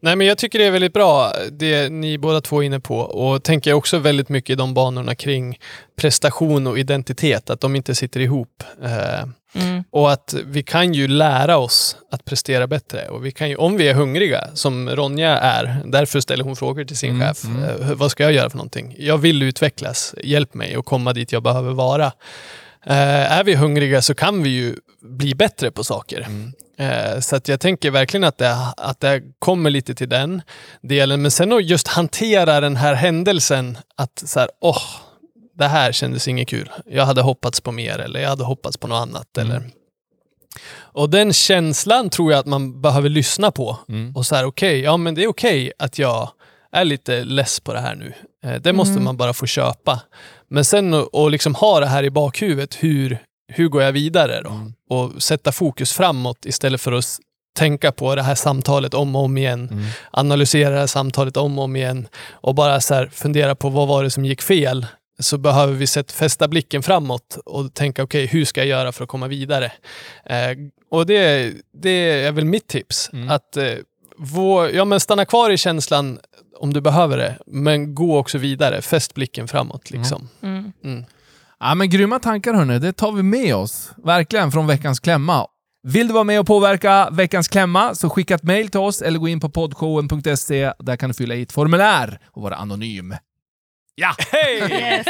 Nej, 0.00 0.16
men 0.16 0.26
jag 0.26 0.38
tycker 0.38 0.58
det 0.58 0.64
är 0.64 0.70
väldigt 0.70 0.92
bra, 0.92 1.32
det 1.50 1.88
ni 1.92 2.18
båda 2.18 2.40
två 2.40 2.62
är 2.62 2.66
inne 2.66 2.80
på. 2.80 2.98
Och 2.98 3.42
tänker 3.42 3.72
också 3.72 3.98
väldigt 3.98 4.28
mycket 4.28 4.50
i 4.50 4.54
de 4.54 4.74
banorna 4.74 5.14
kring 5.14 5.58
prestation 6.00 6.66
och 6.66 6.78
identitet, 6.78 7.50
att 7.50 7.60
de 7.60 7.76
inte 7.76 7.94
sitter 7.94 8.20
ihop. 8.20 8.62
Eh, 8.84 9.24
Mm. 9.54 9.84
och 9.90 10.12
att 10.12 10.34
vi 10.44 10.62
kan 10.62 10.94
ju 10.94 11.08
lära 11.08 11.56
oss 11.58 11.96
att 12.10 12.24
prestera 12.24 12.66
bättre. 12.66 13.08
Och 13.08 13.26
vi 13.26 13.32
kan 13.32 13.48
ju, 13.48 13.56
om 13.56 13.76
vi 13.76 13.88
är 13.88 13.94
hungriga, 13.94 14.44
som 14.54 14.90
Ronja 14.90 15.38
är, 15.38 15.82
därför 15.84 16.20
ställer 16.20 16.44
hon 16.44 16.56
frågor 16.56 16.84
till 16.84 16.96
sin 16.96 17.10
Mm, 17.10 17.28
chef. 17.28 17.44
mm. 17.44 17.64
Eh, 17.64 17.92
vad 17.94 18.10
ska 18.10 18.22
jag 18.22 18.32
göra 18.32 18.50
för 18.50 18.56
någonting? 18.56 18.94
Jag 18.98 19.18
vill 19.18 19.42
utvecklas, 19.42 20.14
hjälp 20.24 20.54
mig 20.54 20.74
att 20.74 20.84
komma 20.84 21.12
dit 21.12 21.32
jag 21.32 21.42
behöver 21.42 21.72
vara. 21.72 22.06
Eh, 22.86 23.32
är 23.38 23.44
vi 23.44 23.54
hungriga 23.54 24.02
så 24.02 24.14
kan 24.14 24.42
vi 24.42 24.50
ju 24.50 24.74
bli 25.02 25.34
bättre 25.34 25.70
på 25.70 25.84
saker. 25.84 26.20
Eh, 26.20 26.26
så 27.20 27.36
att 27.36 27.48
jag 27.48 27.60
tänker 27.60 27.90
verkligen 27.90 28.24
att 28.24 28.38
det, 28.38 28.56
att 28.76 29.00
det 29.00 29.22
kommer 29.38 29.70
lite 29.70 29.94
till 29.94 30.08
den 30.08 30.42
delen. 30.82 31.22
Men 31.22 31.30
sen 31.30 31.52
att 31.52 31.64
just 31.64 31.88
hantera 31.88 32.60
den 32.60 32.76
här 32.76 32.94
händelsen, 32.94 33.78
att 33.96 34.22
så 34.26 34.40
här, 34.40 34.48
åh, 34.60 34.82
det 35.58 35.66
här 35.66 35.92
kändes 35.92 36.28
inget 36.28 36.48
kul. 36.48 36.70
Jag 36.86 37.06
hade 37.06 37.22
hoppats 37.22 37.60
på 37.60 37.72
mer 37.72 37.98
eller 37.98 38.20
jag 38.20 38.28
hade 38.28 38.44
hoppats 38.44 38.76
på 38.76 38.86
något 38.86 39.02
annat. 39.02 39.38
Eller... 39.38 39.62
Och 40.76 41.10
den 41.10 41.32
känslan 41.32 42.10
tror 42.10 42.32
jag 42.32 42.38
att 42.38 42.46
man 42.46 42.80
behöver 42.80 43.08
lyssna 43.08 43.50
på. 43.50 43.78
Mm. 43.88 44.16
Och 44.16 44.26
så 44.26 44.34
här, 44.34 44.44
okej, 44.44 44.80
ja 44.80 44.96
men 44.96 45.14
det 45.14 45.22
är 45.22 45.28
okej 45.28 45.72
att 45.78 45.98
jag 45.98 46.30
är 46.72 46.84
lite 46.84 47.24
less 47.24 47.60
på 47.60 47.72
det 47.72 47.80
här 47.80 47.94
nu. 47.94 48.12
Eh, 48.44 48.60
det 48.60 48.72
måste 48.72 49.00
man 49.00 49.16
bara 49.16 49.32
få 49.32 49.46
köpa. 49.46 50.00
Men 50.48 50.64
sen 50.64 50.94
att 50.94 51.08
och 51.12 51.30
liksom 51.30 51.54
ha 51.54 51.80
det 51.80 51.86
här 51.86 52.02
i 52.02 52.10
bakhuvudet, 52.10 52.74
hur, 52.74 53.18
hur 53.48 53.68
går 53.68 53.82
jag 53.82 53.92
vidare 53.92 54.40
då? 54.42 54.72
Mm. 54.90 55.04
Och 55.04 55.22
sätta 55.22 55.52
fokus 55.52 55.92
framåt 55.92 56.46
istället 56.46 56.80
för 56.80 56.92
att 56.92 57.18
tänka 57.56 57.92
på 57.92 58.14
det 58.14 58.22
här 58.22 58.34
samtalet 58.34 58.94
om 58.94 59.16
och 59.16 59.22
om 59.22 59.38
igen. 59.38 59.68
Mm. 59.72 59.84
Analysera 60.10 60.70
det 60.70 60.80
här 60.80 60.86
samtalet 60.86 61.36
om 61.36 61.58
och 61.58 61.64
om 61.64 61.76
igen. 61.76 62.08
Och 62.30 62.54
bara 62.54 62.80
så 62.80 62.94
här 62.94 63.06
fundera 63.06 63.54
på 63.54 63.68
vad 63.68 63.88
var 63.88 64.04
det 64.04 64.10
som 64.10 64.24
gick 64.24 64.42
fel? 64.42 64.86
Så 65.18 65.38
behöver 65.38 65.72
vi 65.72 65.86
sätta, 65.86 66.12
fästa 66.12 66.48
blicken 66.48 66.82
framåt 66.82 67.38
och 67.44 67.74
tänka 67.74 68.02
okej, 68.02 68.26
hur 68.26 68.44
ska 68.44 68.60
jag 68.60 68.68
göra 68.68 68.92
för 68.92 69.04
att 69.04 69.10
komma 69.10 69.28
vidare? 69.28 69.72
Eh, 70.24 70.56
och 70.90 71.06
det, 71.06 71.52
det 71.72 72.24
är 72.24 72.32
väl 72.32 72.44
mitt 72.44 72.68
tips. 72.68 73.10
Mm. 73.12 73.30
Att 73.30 73.56
eh, 73.56 73.72
vå, 74.16 74.68
ja, 74.70 74.84
men 74.84 75.00
stanna 75.00 75.24
kvar 75.24 75.50
i 75.50 75.56
känslan 75.56 76.18
om 76.58 76.72
du 76.72 76.80
behöver 76.80 77.16
det, 77.16 77.38
men 77.46 77.94
gå 77.94 78.18
också 78.18 78.38
vidare. 78.38 78.82
Fäst 78.82 79.14
blicken 79.14 79.48
framåt. 79.48 79.90
Liksom. 79.90 80.28
Mm. 80.42 80.72
Mm. 80.84 81.04
Ja, 81.60 81.74
men 81.74 81.90
grymma 81.90 82.18
tankar 82.18 82.54
hörni, 82.54 82.78
det 82.78 82.92
tar 82.92 83.12
vi 83.12 83.22
med 83.22 83.56
oss. 83.56 83.92
Verkligen 84.04 84.52
från 84.52 84.66
veckans 84.66 85.00
klämma. 85.00 85.46
Vill 85.82 86.08
du 86.08 86.14
vara 86.14 86.24
med 86.24 86.40
och 86.40 86.46
påverka 86.46 87.08
veckans 87.10 87.48
klämma 87.48 87.94
så 87.94 88.10
skicka 88.10 88.34
ett 88.34 88.42
mail 88.42 88.68
till 88.68 88.80
oss 88.80 89.02
eller 89.02 89.18
gå 89.18 89.28
in 89.28 89.40
på 89.40 89.48
podshowen.se. 89.50 90.72
Där 90.78 90.96
kan 90.96 91.10
du 91.10 91.14
fylla 91.14 91.34
i 91.34 91.42
ett 91.42 91.52
formulär 91.52 92.18
och 92.30 92.42
vara 92.42 92.56
anonym. 92.56 93.14
Ja! 93.94 94.14
Hej! 94.32 95.04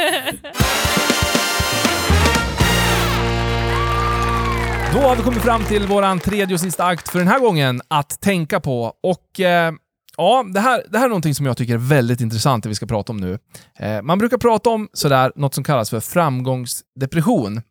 Då 4.93 4.99
har 4.99 5.15
vi 5.15 5.23
kommit 5.23 5.43
fram 5.43 5.63
till 5.63 5.87
våran 5.87 6.19
tredje 6.19 6.53
och 6.53 6.59
sista 6.59 6.85
akt 6.85 7.09
för 7.09 7.19
den 7.19 7.27
här 7.27 7.39
gången 7.39 7.81
att 7.87 8.21
tänka 8.21 8.59
på. 8.59 8.93
Och 9.03 9.39
eh, 9.39 9.73
ja, 10.17 10.45
det 10.53 10.59
här, 10.59 10.83
det 10.89 10.97
här 10.97 11.05
är 11.05 11.09
någonting 11.09 11.35
som 11.35 11.45
jag 11.45 11.57
tycker 11.57 11.73
är 11.73 11.77
väldigt 11.77 12.21
intressant 12.21 12.63
det 12.63 12.69
vi 12.69 12.75
ska 12.75 12.85
prata 12.85 13.11
om 13.11 13.17
nu. 13.17 13.39
Eh, 13.79 14.01
man 14.01 14.17
brukar 14.17 14.37
prata 14.37 14.69
om 14.69 14.89
sådär, 14.93 15.31
något 15.35 15.53
som 15.53 15.63
kallas 15.63 15.89
för 15.89 15.99
framgångsdepression. 15.99 17.61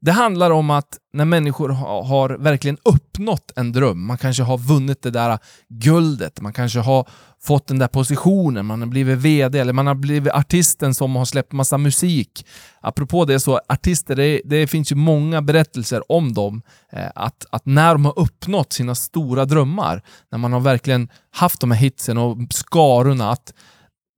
Det 0.00 0.12
handlar 0.12 0.50
om 0.50 0.70
att 0.70 0.98
när 1.12 1.24
människor 1.24 1.68
har 2.02 2.30
verkligen 2.30 2.78
uppnått 2.84 3.52
en 3.56 3.72
dröm, 3.72 4.06
man 4.06 4.18
kanske 4.18 4.42
har 4.42 4.58
vunnit 4.58 5.02
det 5.02 5.10
där 5.10 5.38
guldet, 5.68 6.40
man 6.40 6.52
kanske 6.52 6.78
har 6.78 7.08
fått 7.40 7.66
den 7.66 7.78
där 7.78 7.88
positionen, 7.88 8.66
man 8.66 8.80
har 8.80 8.88
blivit 8.88 9.18
VD 9.18 9.58
eller 9.58 9.72
man 9.72 9.86
har 9.86 9.94
blivit 9.94 10.32
artisten 10.32 10.94
som 10.94 11.16
har 11.16 11.24
släppt 11.24 11.52
massa 11.52 11.78
musik. 11.78 12.46
Apropå 12.80 13.24
det 13.24 13.40
så, 13.40 13.60
artister, 13.68 14.16
det, 14.16 14.40
det 14.44 14.66
finns 14.66 14.92
ju 14.92 14.96
många 14.96 15.42
berättelser 15.42 16.12
om 16.12 16.34
dem, 16.34 16.62
eh, 16.92 17.10
att, 17.14 17.46
att 17.50 17.66
när 17.66 17.92
de 17.92 18.04
har 18.04 18.18
uppnått 18.18 18.72
sina 18.72 18.94
stora 18.94 19.44
drömmar, 19.44 20.02
när 20.30 20.38
man 20.38 20.52
har 20.52 20.60
verkligen 20.60 21.08
haft 21.30 21.60
de 21.60 21.70
här 21.70 21.78
hitsen 21.78 22.18
och 22.18 22.38
skarorna, 22.50 23.30
att 23.30 23.54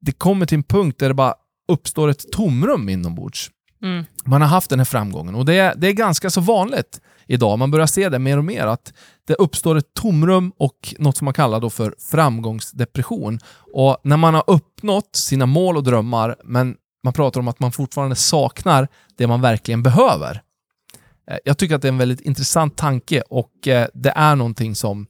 det 0.00 0.12
kommer 0.12 0.46
till 0.46 0.58
en 0.58 0.62
punkt 0.62 0.98
där 0.98 1.08
det 1.08 1.14
bara 1.14 1.34
uppstår 1.72 2.08
ett 2.08 2.32
tomrum 2.32 2.88
inombords 2.88 3.50
Mm. 3.82 4.04
man 4.24 4.40
har 4.40 4.48
haft 4.48 4.70
den 4.70 4.78
här 4.80 4.84
framgången. 4.84 5.34
Och 5.34 5.44
det 5.44 5.54
är, 5.54 5.74
det 5.76 5.88
är 5.88 5.92
ganska 5.92 6.30
så 6.30 6.40
vanligt 6.40 7.00
idag. 7.26 7.58
Man 7.58 7.70
börjar 7.70 7.86
se 7.86 8.08
det 8.08 8.18
mer 8.18 8.38
och 8.38 8.44
mer, 8.44 8.66
att 8.66 8.92
det 9.26 9.34
uppstår 9.34 9.76
ett 9.76 9.94
tomrum 9.94 10.52
och 10.56 10.94
något 10.98 11.16
som 11.16 11.24
man 11.24 11.34
kallar 11.34 11.60
då 11.60 11.70
för 11.70 11.94
framgångsdepression. 12.10 13.38
Och 13.72 13.96
när 14.02 14.16
man 14.16 14.34
har 14.34 14.44
uppnått 14.46 15.16
sina 15.16 15.46
mål 15.46 15.76
och 15.76 15.84
drömmar, 15.84 16.36
men 16.44 16.76
man 17.04 17.12
pratar 17.12 17.40
om 17.40 17.48
att 17.48 17.60
man 17.60 17.72
fortfarande 17.72 18.16
saknar 18.16 18.88
det 19.16 19.26
man 19.26 19.40
verkligen 19.40 19.82
behöver. 19.82 20.42
Eh, 21.30 21.38
jag 21.44 21.58
tycker 21.58 21.74
att 21.74 21.82
det 21.82 21.88
är 21.88 21.92
en 21.92 21.98
väldigt 21.98 22.20
intressant 22.20 22.76
tanke 22.76 23.20
och 23.20 23.68
eh, 23.68 23.88
det 23.94 24.12
är 24.16 24.36
någonting 24.36 24.74
som, 24.74 25.06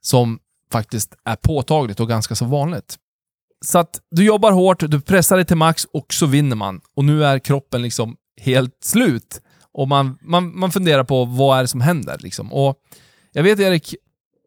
som 0.00 0.38
faktiskt 0.72 1.14
är 1.24 1.36
påtagligt 1.36 2.00
och 2.00 2.08
ganska 2.08 2.34
så 2.34 2.44
vanligt. 2.44 2.96
Så 3.64 3.78
att 3.78 4.00
du 4.10 4.24
jobbar 4.24 4.52
hårt, 4.52 4.80
du 4.90 5.00
pressar 5.00 5.36
dig 5.36 5.44
till 5.44 5.56
max 5.56 5.84
och 5.92 6.12
så 6.14 6.26
vinner 6.26 6.56
man. 6.56 6.80
Och 6.96 7.04
nu 7.04 7.24
är 7.24 7.38
kroppen 7.38 7.82
liksom 7.82 8.16
helt 8.40 8.76
slut. 8.84 9.40
Och 9.72 9.88
man, 9.88 10.18
man, 10.22 10.58
man 10.58 10.72
funderar 10.72 11.04
på 11.04 11.24
vad 11.24 11.58
är 11.58 11.62
det 11.62 11.68
som 11.68 11.80
händer. 11.80 12.16
Liksom. 12.20 12.52
Och 12.52 12.76
jag 13.32 13.42
vet 13.42 13.60
Erik, 13.60 13.94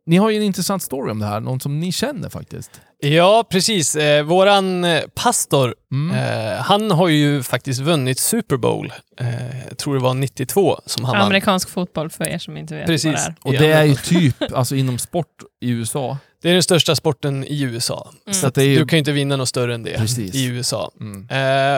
ni 0.05 0.17
har 0.17 0.29
ju 0.29 0.37
en 0.37 0.43
intressant 0.43 0.83
story 0.83 1.11
om 1.11 1.19
det 1.19 1.25
här, 1.25 1.39
någon 1.39 1.59
som 1.59 1.79
ni 1.79 1.91
känner 1.91 2.29
faktiskt. 2.29 2.81
Ja, 2.99 3.47
precis. 3.49 3.95
Eh, 3.95 4.23
våran 4.23 4.83
eh, 4.83 5.01
pastor, 5.15 5.75
Mm. 5.91 6.17
eh, 6.17 6.57
han 6.61 6.91
har 6.91 7.07
ju 7.07 7.43
faktiskt 7.43 7.79
vunnit 7.79 8.19
Super 8.19 8.57
Bowl. 8.57 8.93
Eh, 9.19 9.65
jag 9.69 9.77
tror 9.77 9.93
det 9.95 10.01
var 10.01 10.13
92 10.13 10.79
som 10.85 11.05
han 11.05 11.15
vann. 11.17 11.25
Amerikansk 11.25 11.69
fotboll 11.69 12.09
för 12.09 12.27
er 12.29 12.37
som 12.37 12.57
inte 12.57 12.75
vet 12.75 12.85
Precis. 12.85 13.13
vad 13.13 13.13
det 13.23 13.27
är. 13.27 13.35
Och 13.43 13.53
det 13.53 13.71
är 13.71 13.83
ju 13.83 13.95
typ 13.95 14.53
alltså, 14.53 14.75
inom 14.75 14.97
sport 14.97 15.27
i 15.61 15.69
USA. 15.69 16.17
Det 16.41 16.49
är 16.49 16.53
den 16.53 16.63
största 16.63 16.95
sporten 16.95 17.43
i 17.47 17.61
USA. 17.61 18.11
Mm. 18.25 18.33
Så 18.33 18.47
att 18.47 18.55
det 18.55 18.63
är 18.63 18.67
ju- 18.67 18.79
du 18.79 18.85
kan 18.85 18.97
ju 18.97 18.99
inte 18.99 19.11
vinna 19.11 19.35
något 19.35 19.49
större 19.49 19.73
än 19.75 19.83
det 19.83 19.97
Precis. 19.97 20.35
i 20.35 20.45
USA. 20.45 20.91
Mm. 20.99 21.27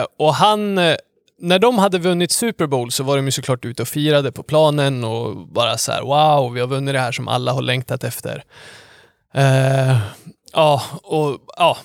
Eh, 0.00 0.06
och 0.18 0.34
han, 0.34 0.78
eh, 0.78 0.96
när 1.40 1.58
de 1.58 1.78
hade 1.78 1.98
vunnit 1.98 2.32
Super 2.32 2.66
Bowl 2.66 2.90
så 2.92 3.02
var 3.04 3.16
de 3.16 3.24
ju 3.24 3.30
såklart 3.30 3.64
ute 3.64 3.82
och 3.82 3.88
firade 3.88 4.32
på 4.32 4.42
planen 4.42 5.04
och 5.04 5.36
bara 5.48 5.78
så 5.78 5.92
här: 5.92 6.02
wow, 6.02 6.52
vi 6.52 6.60
har 6.60 6.66
vunnit 6.66 6.94
det 6.94 7.00
här 7.00 7.12
som 7.12 7.28
alla 7.28 7.52
har 7.52 7.62
längtat 7.62 8.04
efter. 8.04 8.42
Eh, 9.34 9.96
ja, 10.52 10.82
och 11.02 11.38
ja. 11.56 11.78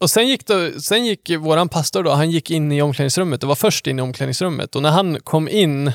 Och 0.00 0.10
sen 0.10 0.28
gick, 0.28 0.46
då, 0.46 0.80
sen 0.80 1.04
gick 1.06 1.30
våran 1.30 1.68
pastor 1.68 2.02
då, 2.02 2.10
han 2.10 2.30
gick 2.30 2.50
in 2.50 2.72
i 2.72 2.82
omklädningsrummet 2.82 3.42
och 3.42 3.48
var 3.48 3.54
först 3.56 3.86
in 3.86 3.98
i 3.98 4.02
omklädningsrummet. 4.02 4.76
Och 4.76 4.82
när 4.82 4.90
han 4.90 5.20
kom 5.20 5.48
in 5.48 5.92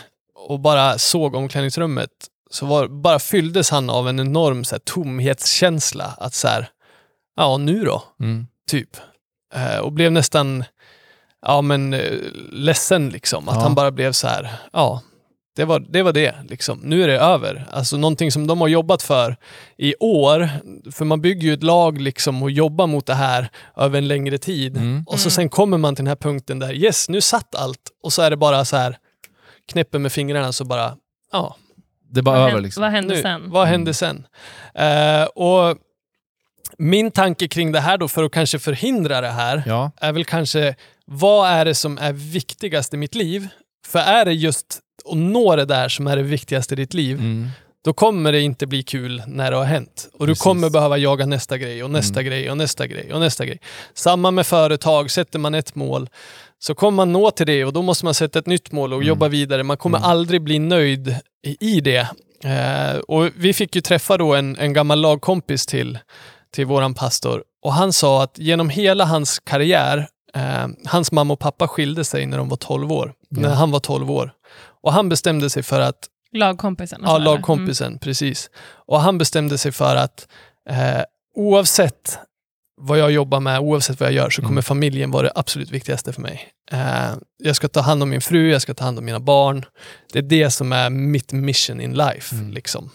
och 0.48 0.60
bara 0.60 0.98
såg 0.98 1.36
omklädningsrummet 1.36 2.10
så 2.50 2.66
var, 2.66 2.88
bara 2.88 3.20
fylldes 3.20 3.70
han 3.70 3.90
av 3.90 4.10
en 4.10 4.20
enorm 4.20 4.64
så 4.64 4.76
här, 4.76 4.80
tomhetskänsla. 4.80 6.14
Att 6.18 6.34
så 6.34 6.48
här, 6.48 6.70
ja 7.36 7.58
nu 7.58 7.84
då? 7.86 8.04
Mm. 8.20 8.48
typ. 8.70 8.90
Eh, 9.54 9.78
och 9.80 9.92
blev 9.92 10.12
nästan 10.12 10.64
ja, 11.42 11.62
men, 11.62 11.94
eh, 11.94 12.12
ledsen 12.52 13.10
liksom. 13.10 13.50
Att 13.50 13.56
Ja. 13.56 13.62
han 13.62 13.76
bara 13.76 13.92
blev 13.92 14.12
så 14.12 14.28
här, 14.28 14.50
ja, 14.74 15.02
det 15.56 15.66
var, 15.66 15.80
det 15.80 16.04
var 16.04 16.14
det. 16.14 16.36
Liksom. 16.50 16.80
Nu 16.84 17.04
är 17.04 17.08
det 17.08 17.20
över. 17.20 17.68
Alltså 17.72 17.98
någonting 17.98 18.32
som 18.32 18.48
de 18.48 18.62
har 18.62 18.68
jobbat 18.68 19.02
för 19.02 19.38
i 19.78 19.96
år. 20.00 20.50
För 20.92 21.06
man 21.06 21.22
bygger 21.22 21.48
ju 21.48 21.54
ett 21.54 21.64
lag 21.64 22.02
liksom 22.02 22.44
och 22.44 22.52
jobbar 22.52 22.88
mot 22.88 23.06
det 23.06 23.14
här 23.14 23.50
över 23.78 23.98
en 23.98 24.08
längre 24.08 24.38
tid. 24.38 24.78
Mm. 24.78 25.04
Och 25.08 25.20
så 25.20 25.26
Mm. 25.28 25.32
sen 25.32 25.50
kommer 25.50 25.78
man 25.78 25.96
till 25.96 26.04
den 26.06 26.10
här 26.10 26.16
punkten 26.16 26.60
där, 26.60 26.74
yes, 26.74 27.10
nu 27.10 27.22
satt 27.22 27.56
allt. 27.56 27.82
Och 28.04 28.14
så 28.14 28.22
är 28.22 28.30
det 28.30 28.38
bara 28.38 28.66
så 28.66 28.78
här, 28.78 28.98
knäpper 29.72 30.00
med 30.00 30.12
fingrarna 30.12 30.52
så 30.52 30.66
bara, 30.66 30.96
ja, 31.32 31.56
Det 32.16 32.20
är 32.20 32.24
bara 32.24 32.40
Vad 32.40 32.50
över 32.50 32.62
liksom. 32.62 32.82
Vad 32.82 32.92
hände 32.92 33.16
nu, 33.16 33.22
sen? 33.22 33.52
Vad 33.52 33.68
hände 33.68 33.94
sen? 33.94 34.28
Eh, 34.76 35.24
och 35.24 35.78
min 36.78 37.12
tanke 37.12 37.48
kring 37.48 37.72
det 37.72 37.80
här 37.80 37.98
då, 37.98 38.08
för 38.08 38.24
att 38.24 38.32
kanske 38.32 38.60
förhindra 38.60 39.22
det 39.22 39.30
här, 39.30 39.64
Ja. 39.66 39.92
är 39.98 40.12
väl 40.12 40.26
kanske 40.26 40.76
vad 41.06 41.50
är 41.50 41.66
det 41.66 41.76
som 41.76 41.98
är 41.98 42.14
viktigast 42.14 42.94
i 42.94 42.98
mitt 42.98 43.16
liv? 43.16 43.48
För 43.88 44.00
är 44.00 44.26
det 44.26 44.34
just 44.34 44.80
att 45.12 45.18
nå 45.18 45.56
det 45.56 45.66
där 45.66 45.90
som 45.90 46.08
är 46.08 46.16
det 46.16 46.24
viktigaste 46.24 46.74
i 46.74 46.78
ditt 46.78 46.94
liv, 46.94 47.18
Mm. 47.20 47.50
Då 47.86 47.94
kommer 47.94 48.32
det 48.32 48.42
inte 48.42 48.68
bli 48.68 48.84
kul 48.84 49.24
när 49.28 49.52
det 49.52 49.58
har 49.58 49.64
hänt. 49.66 50.10
Och 50.20 50.28
du 50.28 50.32
Precis. 50.32 50.44
kommer 50.44 50.70
behöva 50.70 50.98
jaga 50.98 51.26
nästa 51.26 51.58
grej 51.58 51.84
och 51.84 51.90
nästa 51.92 52.20
Mm. 52.20 52.30
grej 52.30 52.52
och 52.52 52.58
nästa 52.58 52.88
grej 52.88 53.14
och 53.14 53.20
nästa 53.20 53.46
grej. 53.46 53.60
Samma 53.94 54.32
med 54.32 54.48
företag, 54.48 55.12
sätter 55.12 55.40
man 55.40 55.54
ett 55.56 55.76
mål 55.76 56.10
så 56.60 56.76
kommer 56.76 56.96
man 56.96 57.12
nå 57.14 57.32
till 57.32 57.46
det 57.48 57.66
och 57.66 57.74
då 57.74 57.82
måste 57.82 58.06
man 58.06 58.14
sätta 58.14 58.40
ett 58.40 58.46
nytt 58.48 58.72
mål 58.72 58.94
och 58.94 58.98
Mm. 58.98 59.08
jobba 59.08 59.28
vidare. 59.28 59.64
Man 59.64 59.78
kommer 59.78 59.98
Mm. 59.98 60.10
aldrig 60.10 60.42
bli 60.42 60.60
nöjd 60.60 61.16
i, 61.60 61.82
det. 61.82 62.08
Eh, 62.44 62.98
och 63.08 63.30
vi 63.36 63.54
fick 63.54 63.76
ju 63.76 63.82
träffa 63.82 64.18
då 64.18 64.34
en, 64.36 64.58
en 64.58 64.74
gammal 64.74 65.02
lagkompis 65.02 65.66
till, 65.66 66.00
till 66.54 66.66
våran 66.66 66.94
pastor 66.94 67.44
och 67.64 67.74
han 67.74 67.94
sa 67.94 68.24
att 68.24 68.38
genom 68.40 68.70
hela 68.70 69.06
hans 69.06 69.40
karriär, 69.40 70.08
eh, 70.36 70.68
hans 70.86 71.12
mamma 71.12 71.34
och 71.34 71.40
pappa 71.40 71.68
skilde 71.68 72.04
sig 72.04 72.26
när 72.26 72.38
de 72.38 72.50
var 72.50 72.58
12 72.58 72.92
år, 72.92 73.14
när 73.30 73.50
han 73.54 73.72
var 73.72 73.80
12 73.80 74.12
år. 74.12 74.32
Och 74.84 74.94
han 74.94 75.10
bestämde 75.10 75.50
sig 75.50 75.64
för 75.64 75.80
att 75.80 76.00
Lagkompisen. 76.36 77.02
Ja, 77.04 77.18
lagkompisen, 77.18 78.00
precis. 78.00 78.50
Och 78.88 79.02
han 79.02 79.18
bestämde 79.18 79.58
sig 79.58 79.72
för 79.72 79.96
att 79.96 80.28
eh, 80.70 81.02
oavsett 81.36 82.20
vad 82.82 83.00
jag 83.00 83.12
jobbar 83.12 83.40
med, 83.40 83.60
oavsett 83.60 84.00
vad 84.00 84.08
jag 84.10 84.14
gör, 84.16 84.30
så 84.30 84.42
kommer 84.42 84.52
Mm. 84.52 84.64
familjen 84.64 85.12
vara 85.12 85.24
det 85.24 85.32
absolut 85.36 85.72
viktigaste 85.72 86.14
för 86.14 86.22
mig. 86.22 86.50
Eh, 86.72 87.14
jag 87.38 87.56
ska 87.56 87.68
ta 87.68 87.82
hand 87.82 88.04
om 88.04 88.10
min 88.10 88.22
fru, 88.22 88.52
jag 88.52 88.62
ska 88.62 88.74
ta 88.74 88.84
hand 88.84 89.00
om 89.00 89.06
mina 89.06 89.20
barn. 89.20 89.66
Det 90.14 90.20
är 90.20 90.24
det 90.24 90.52
som 90.52 90.72
är 90.72 90.90
mitt 90.90 91.32
mission 91.32 91.82
in 91.82 91.94
life. 91.94 92.36
Mm. 92.36 92.52
Liksom. 92.52 92.90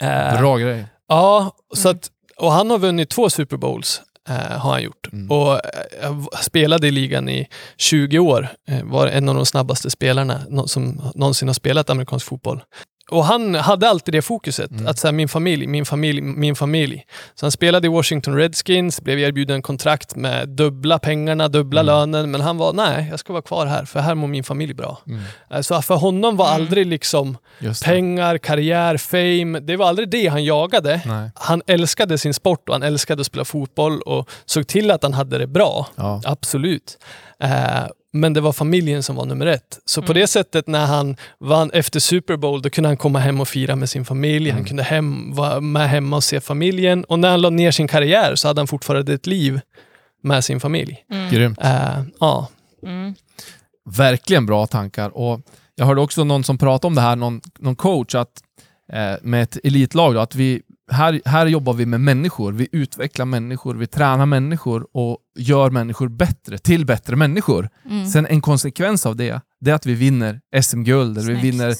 Eh, 0.00 0.38
Bra 0.40 0.56
grej. 0.56 0.86
Ja, 1.08 1.56
så 1.74 1.88
Mm. 1.88 1.96
att, 1.98 2.10
och 2.36 2.52
han 2.52 2.70
har 2.70 2.78
vunnit 2.78 3.10
två 3.10 3.30
Super 3.30 3.56
Bowls. 3.56 4.02
Eh, 4.28 4.58
har 4.58 4.72
han 4.72 4.82
gjort. 4.82 5.12
Mm. 5.12 5.30
Och 5.30 5.52
eh, 5.52 5.60
jag 6.02 6.44
spelade 6.44 6.88
i 6.88 6.90
ligan 6.90 7.28
i 7.28 7.48
20 7.76 8.18
år. 8.18 8.48
Eh, 8.68 8.84
var 8.84 9.06
en 9.06 9.28
av 9.28 9.34
de 9.34 9.46
snabbaste 9.46 9.90
spelarna 9.90 10.66
som 10.66 11.00
någonsin 11.14 11.48
har 11.48 11.54
spelat 11.54 11.90
amerikansk 11.90 12.26
fotboll. 12.26 12.62
Och 13.10 13.24
han 13.24 13.54
hade 13.54 13.88
alltid 13.88 14.14
det 14.14 14.22
fokuset, 14.22 14.70
Mm. 14.70 14.86
att 14.86 14.98
så 14.98 15.06
här, 15.06 15.12
min 15.12 15.28
familj, 15.28 15.66
min 15.66 15.84
familj, 15.84 16.20
min 16.20 16.56
familj. 16.56 17.04
Så 17.34 17.46
han 17.46 17.50
spelade 17.50 17.86
i 17.86 17.90
Washington 17.90 18.36
Redskins, 18.36 19.00
blev 19.00 19.18
erbjuden 19.18 19.62
kontrakt 19.62 20.16
med 20.16 20.48
dubbla 20.48 20.98
pengarna, 20.98 21.48
dubbla 21.48 21.80
Mm. 21.80 21.86
lönen, 21.86 22.30
men 22.30 22.40
han 22.40 22.56
var 22.58 22.72
nej, 22.72 23.06
jag 23.10 23.18
ska 23.18 23.32
vara 23.32 23.42
kvar 23.42 23.66
här, 23.66 23.84
för 23.84 24.00
här 24.00 24.14
mår 24.14 24.28
min 24.28 24.44
familj 24.44 24.74
bra. 24.74 24.98
Mm. 25.06 25.20
Eh, 25.50 25.60
Så 25.60 25.82
för 25.82 25.94
honom 25.94 26.36
var 26.36 26.46
Mm. 26.48 26.62
aldrig 26.62 26.86
liksom 26.86 27.36
pengar, 27.84 28.38
karriär, 28.38 28.96
fame, 28.96 29.60
det 29.60 29.76
var 29.76 29.86
aldrig 29.88 30.08
det 30.10 30.26
han 30.26 30.44
jagade 30.44 31.00
Nej. 31.06 31.30
han 31.34 31.62
älskade 31.66 32.18
sin 32.18 32.34
sport 32.34 32.68
och 32.68 32.74
han 32.74 32.82
älskade 32.82 33.20
att 33.20 33.26
spela 33.26 33.44
fotboll 33.44 34.00
och 34.02 34.28
såg 34.44 34.66
till 34.66 34.90
att 34.90 35.02
han 35.02 35.14
hade 35.14 35.38
det 35.38 35.46
bra. 35.46 35.86
Ja. 35.96 36.20
Absolut. 36.24 36.98
Eh, 37.40 37.84
men 38.14 38.32
det 38.32 38.40
var 38.40 38.52
familjen 38.52 39.02
som 39.02 39.16
var 39.16 39.24
nummer 39.26 39.46
ett. 39.46 39.78
Så 39.84 40.02
på 40.02 40.12
Mm. 40.12 40.20
det 40.20 40.26
sättet 40.26 40.66
när 40.66 40.86
han 40.86 41.16
vann 41.38 41.70
efter 41.70 42.00
Super 42.00 42.36
Bowl, 42.36 42.62
då 42.62 42.70
kunde 42.70 42.88
han 42.88 42.96
komma 42.96 43.18
hem 43.18 43.40
och 43.40 43.48
fira 43.48 43.76
med 43.76 43.90
sin 43.90 44.04
familj. 44.04 44.50
Han 44.50 44.58
Mm. 44.58 44.68
kunde 44.68 44.82
hem, 44.82 45.34
vara 45.34 45.60
med 45.60 45.88
hemma 45.90 46.16
och 46.16 46.24
se 46.24 46.40
familjen. 46.40 47.04
Och 47.04 47.18
när 47.18 47.30
han 47.30 47.40
la 47.40 47.50
ner 47.50 47.70
sin 47.70 47.88
karriär 47.88 48.34
så 48.34 48.48
hade 48.48 48.60
han 48.60 48.66
fortfarande 48.68 49.14
ett 49.14 49.26
liv 49.26 49.60
med 50.22 50.44
sin 50.44 50.60
familj. 50.60 51.04
Mm. 51.10 51.30
Grymt. 51.30 51.58
Eh, 51.62 52.02
ja. 52.20 52.48
Mm. 52.86 53.14
Verkligen 53.90 54.46
bra 54.46 54.66
tankar. 54.66 55.16
Och 55.16 55.40
jag 55.74 55.86
hörde 55.86 56.00
också 56.00 56.24
någon 56.24 56.44
som 56.44 56.58
pratade 56.58 56.86
om 56.86 56.94
det 56.94 57.00
här, 57.00 57.16
någon, 57.16 57.40
någon 57.58 57.76
coach, 57.76 58.14
att, 58.14 58.42
eh, 58.92 59.12
med 59.22 59.42
ett 59.42 59.58
elitlag, 59.64 60.14
då, 60.14 60.20
att 60.20 60.34
vi, 60.34 60.62
här, 60.90 61.20
här 61.24 61.46
jobbar 61.46 61.72
vi 61.72 61.86
med 61.86 62.00
människor. 62.00 62.52
Vi 62.52 62.68
utvecklar 62.72 63.24
människor, 63.24 63.74
vi 63.74 63.86
tränar 63.86 64.26
människor 64.26 64.86
och 64.92 65.18
gör 65.36 65.70
människor 65.70 66.08
bättre, 66.08 66.58
till 66.58 66.86
bättre 66.86 67.16
människor. 67.16 67.68
Mm. 67.90 68.06
Sen 68.06 68.26
en 68.26 68.40
konsekvens 68.40 69.06
av 69.06 69.16
det, 69.16 69.40
det 69.60 69.70
är 69.70 69.74
att 69.74 69.86
vi 69.86 69.94
vinner 69.94 70.40
SM-guld, 70.62 71.18
eller 71.18 71.32
vi 71.32 71.50
vinner 71.50 71.74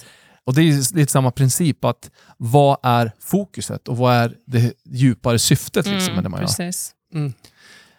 och 0.47 0.55
det 0.55 0.63
är 0.63 0.97
lite 0.97 1.13
samma 1.13 1.31
princip, 1.31 1.85
att 1.85 2.11
vad 2.37 2.79
är 2.83 3.13
fokuset 3.21 3.89
och 3.89 3.97
vad 3.97 4.15
är 4.15 4.37
det 4.47 4.73
djupare 4.85 5.39
syftet 5.39 5.87
liksom, 5.87 6.15
med 6.15 6.25
det 6.25 6.29
man 6.29 6.41
gör? 6.41 6.47
Mm, 6.47 6.47
precis. 6.47 6.95
Mm. 7.15 7.33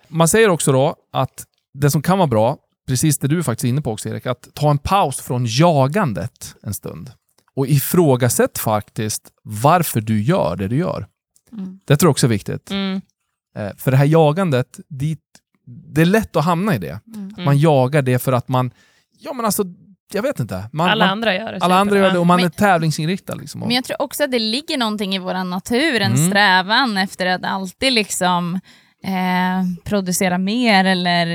Man 0.07 0.27
säger 0.27 0.49
också 0.49 0.71
då 0.71 0.95
att 1.13 1.45
det 1.73 1.91
som 1.91 2.01
kan 2.01 2.17
vara 2.17 2.27
bra, 2.27 2.57
precis 2.87 3.17
det 3.17 3.27
du 3.27 3.43
faktiskt 3.43 3.63
är 3.63 3.69
inne 3.69 3.81
på 3.81 3.91
också 3.91 4.09
Erik, 4.09 4.25
att 4.25 4.47
ta 4.53 4.71
en 4.71 4.77
paus 4.77 5.21
från 5.21 5.45
jagandet 5.45 6.55
en 6.63 6.73
stund. 6.73 7.11
Och 7.55 7.67
ifrågasätt 7.67 8.57
faktiskt 8.57 9.23
varför 9.43 10.01
du 10.01 10.21
gör 10.21 10.55
det 10.55 10.67
du 10.67 10.77
gör. 10.77 11.07
Mm. 11.51 11.79
Det 11.85 11.97
tror 11.97 12.07
jag 12.07 12.11
också 12.11 12.27
är 12.27 12.29
viktigt. 12.29 12.71
Mm. 12.71 13.01
Eh, 13.57 13.71
För 13.77 13.91
det 13.91 13.97
här 13.97 14.05
jagandet, 14.05 14.79
dit, 14.89 15.19
det 15.65 16.01
är 16.01 16.05
lätt 16.05 16.35
att 16.35 16.45
hamna 16.45 16.75
i 16.75 16.77
det. 16.77 16.99
Mm. 17.15 17.33
Man 17.45 17.57
jagar 17.59 18.01
det 18.01 18.19
för 18.19 18.31
att 18.33 18.47
man, 18.47 18.71
ja 19.19 19.33
men 19.33 19.45
alltså, 19.45 19.63
jag 20.13 20.21
vet 20.21 20.39
inte. 20.39 20.69
Man, 20.73 20.89
Alla 20.89 21.05
man, 21.05 21.11
andra 21.11 21.35
gör 21.35 21.51
det. 21.53 21.57
alla 21.61 21.75
andra 21.79 21.97
gör 21.97 22.11
det 22.13 22.19
och 22.19 22.27
man 22.27 22.37
Men- 22.37 22.45
är 22.45 22.49
tävlingsinriktad. 22.49 23.35
Liksom. 23.35 23.59
Men 23.61 23.71
jag 23.71 23.83
tror 23.83 24.01
också 24.01 24.23
att 24.23 24.31
det 24.31 24.39
ligger 24.39 24.77
någonting 24.77 25.15
i 25.15 25.19
vår 25.19 25.43
natur, 25.43 26.01
en 26.01 26.13
Mm. 26.13 26.27
strävan 26.29 26.97
efter 26.97 27.25
att 27.25 27.43
alltid 27.43 27.93
liksom 27.93 28.59
eh, 29.05 29.63
producera 29.83 30.37
mer 30.37 30.85
eller 30.85 31.25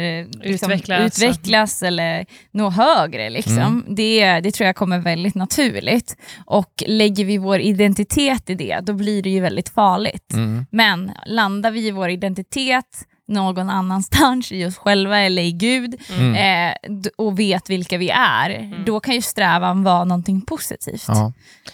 liksom 0.44 0.70
Utvecklas. 0.72 1.06
utvecklas 1.22 1.82
eller 1.82 2.26
nå 2.50 2.70
högre. 2.70 3.30
Liksom. 3.30 3.58
Mm. 3.58 3.84
Det, 3.88 4.40
det 4.40 4.50
tror 4.52 4.66
jag 4.66 4.76
kommer 4.76 4.98
väldigt 4.98 5.34
naturligt. 5.34 6.16
Och 6.46 6.82
lägger 6.86 7.24
vi 7.24 7.38
vår 7.38 7.60
identitet 7.60 8.50
i 8.50 8.54
det, 8.54 8.80
då 8.82 8.92
blir 8.92 9.22
det 9.22 9.30
ju 9.30 9.40
väldigt 9.40 9.68
farligt. 9.68 10.32
Mm. 10.32 10.66
Men 10.70 11.12
landar 11.26 11.70
vi 11.70 11.86
i 11.86 11.90
vår 11.90 12.10
identitet 12.10 13.06
någon 13.28 13.70
annanstans, 13.70 14.52
i 14.52 14.64
oss 14.66 14.76
själva 14.76 15.18
eller 15.18 15.42
i 15.42 15.52
Gud, 15.52 15.94
Mm. 16.18 16.34
eh, 16.34 16.74
och 17.18 17.38
vet 17.38 17.70
vilka 17.70 17.98
vi 17.98 18.10
är, 18.14 18.74
då 18.86 19.00
kan 19.00 19.14
ju 19.14 19.22
strävan 19.22 19.82
vara 19.82 20.04
någonting 20.04 20.40
positivt. 20.40 21.04
Ja. 21.08 21.32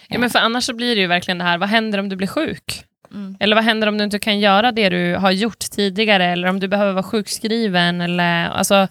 Ja, 0.09 0.19
men 0.19 0.31
för 0.31 0.39
annars 0.39 0.65
så 0.65 0.75
blir 0.75 0.95
det 0.95 1.01
ju 1.01 1.07
verkligen 1.07 1.39
det 1.39 1.45
här, 1.45 1.59
vad 1.59 1.69
händer 1.69 1.99
om 1.99 2.09
du 2.09 2.17
blir 2.17 2.27
sjuk? 2.29 2.85
Mm. 3.13 3.37
Eller 3.41 3.57
vad 3.57 3.65
händer 3.65 3.87
om 3.87 3.99
du 3.99 4.05
inte 4.05 4.19
kan 4.19 4.41
göra 4.41 4.73
det 4.73 4.89
du 4.89 5.15
har 5.15 5.31
gjort 5.31 5.59
tidigare, 5.59 6.25
eller 6.25 6.49
om 6.49 6.61
du 6.61 6.69
behöver 6.69 6.93
vara 6.93 7.03
sjukskriven, 7.03 8.01
eller 8.01 8.49
alltså 8.49 8.89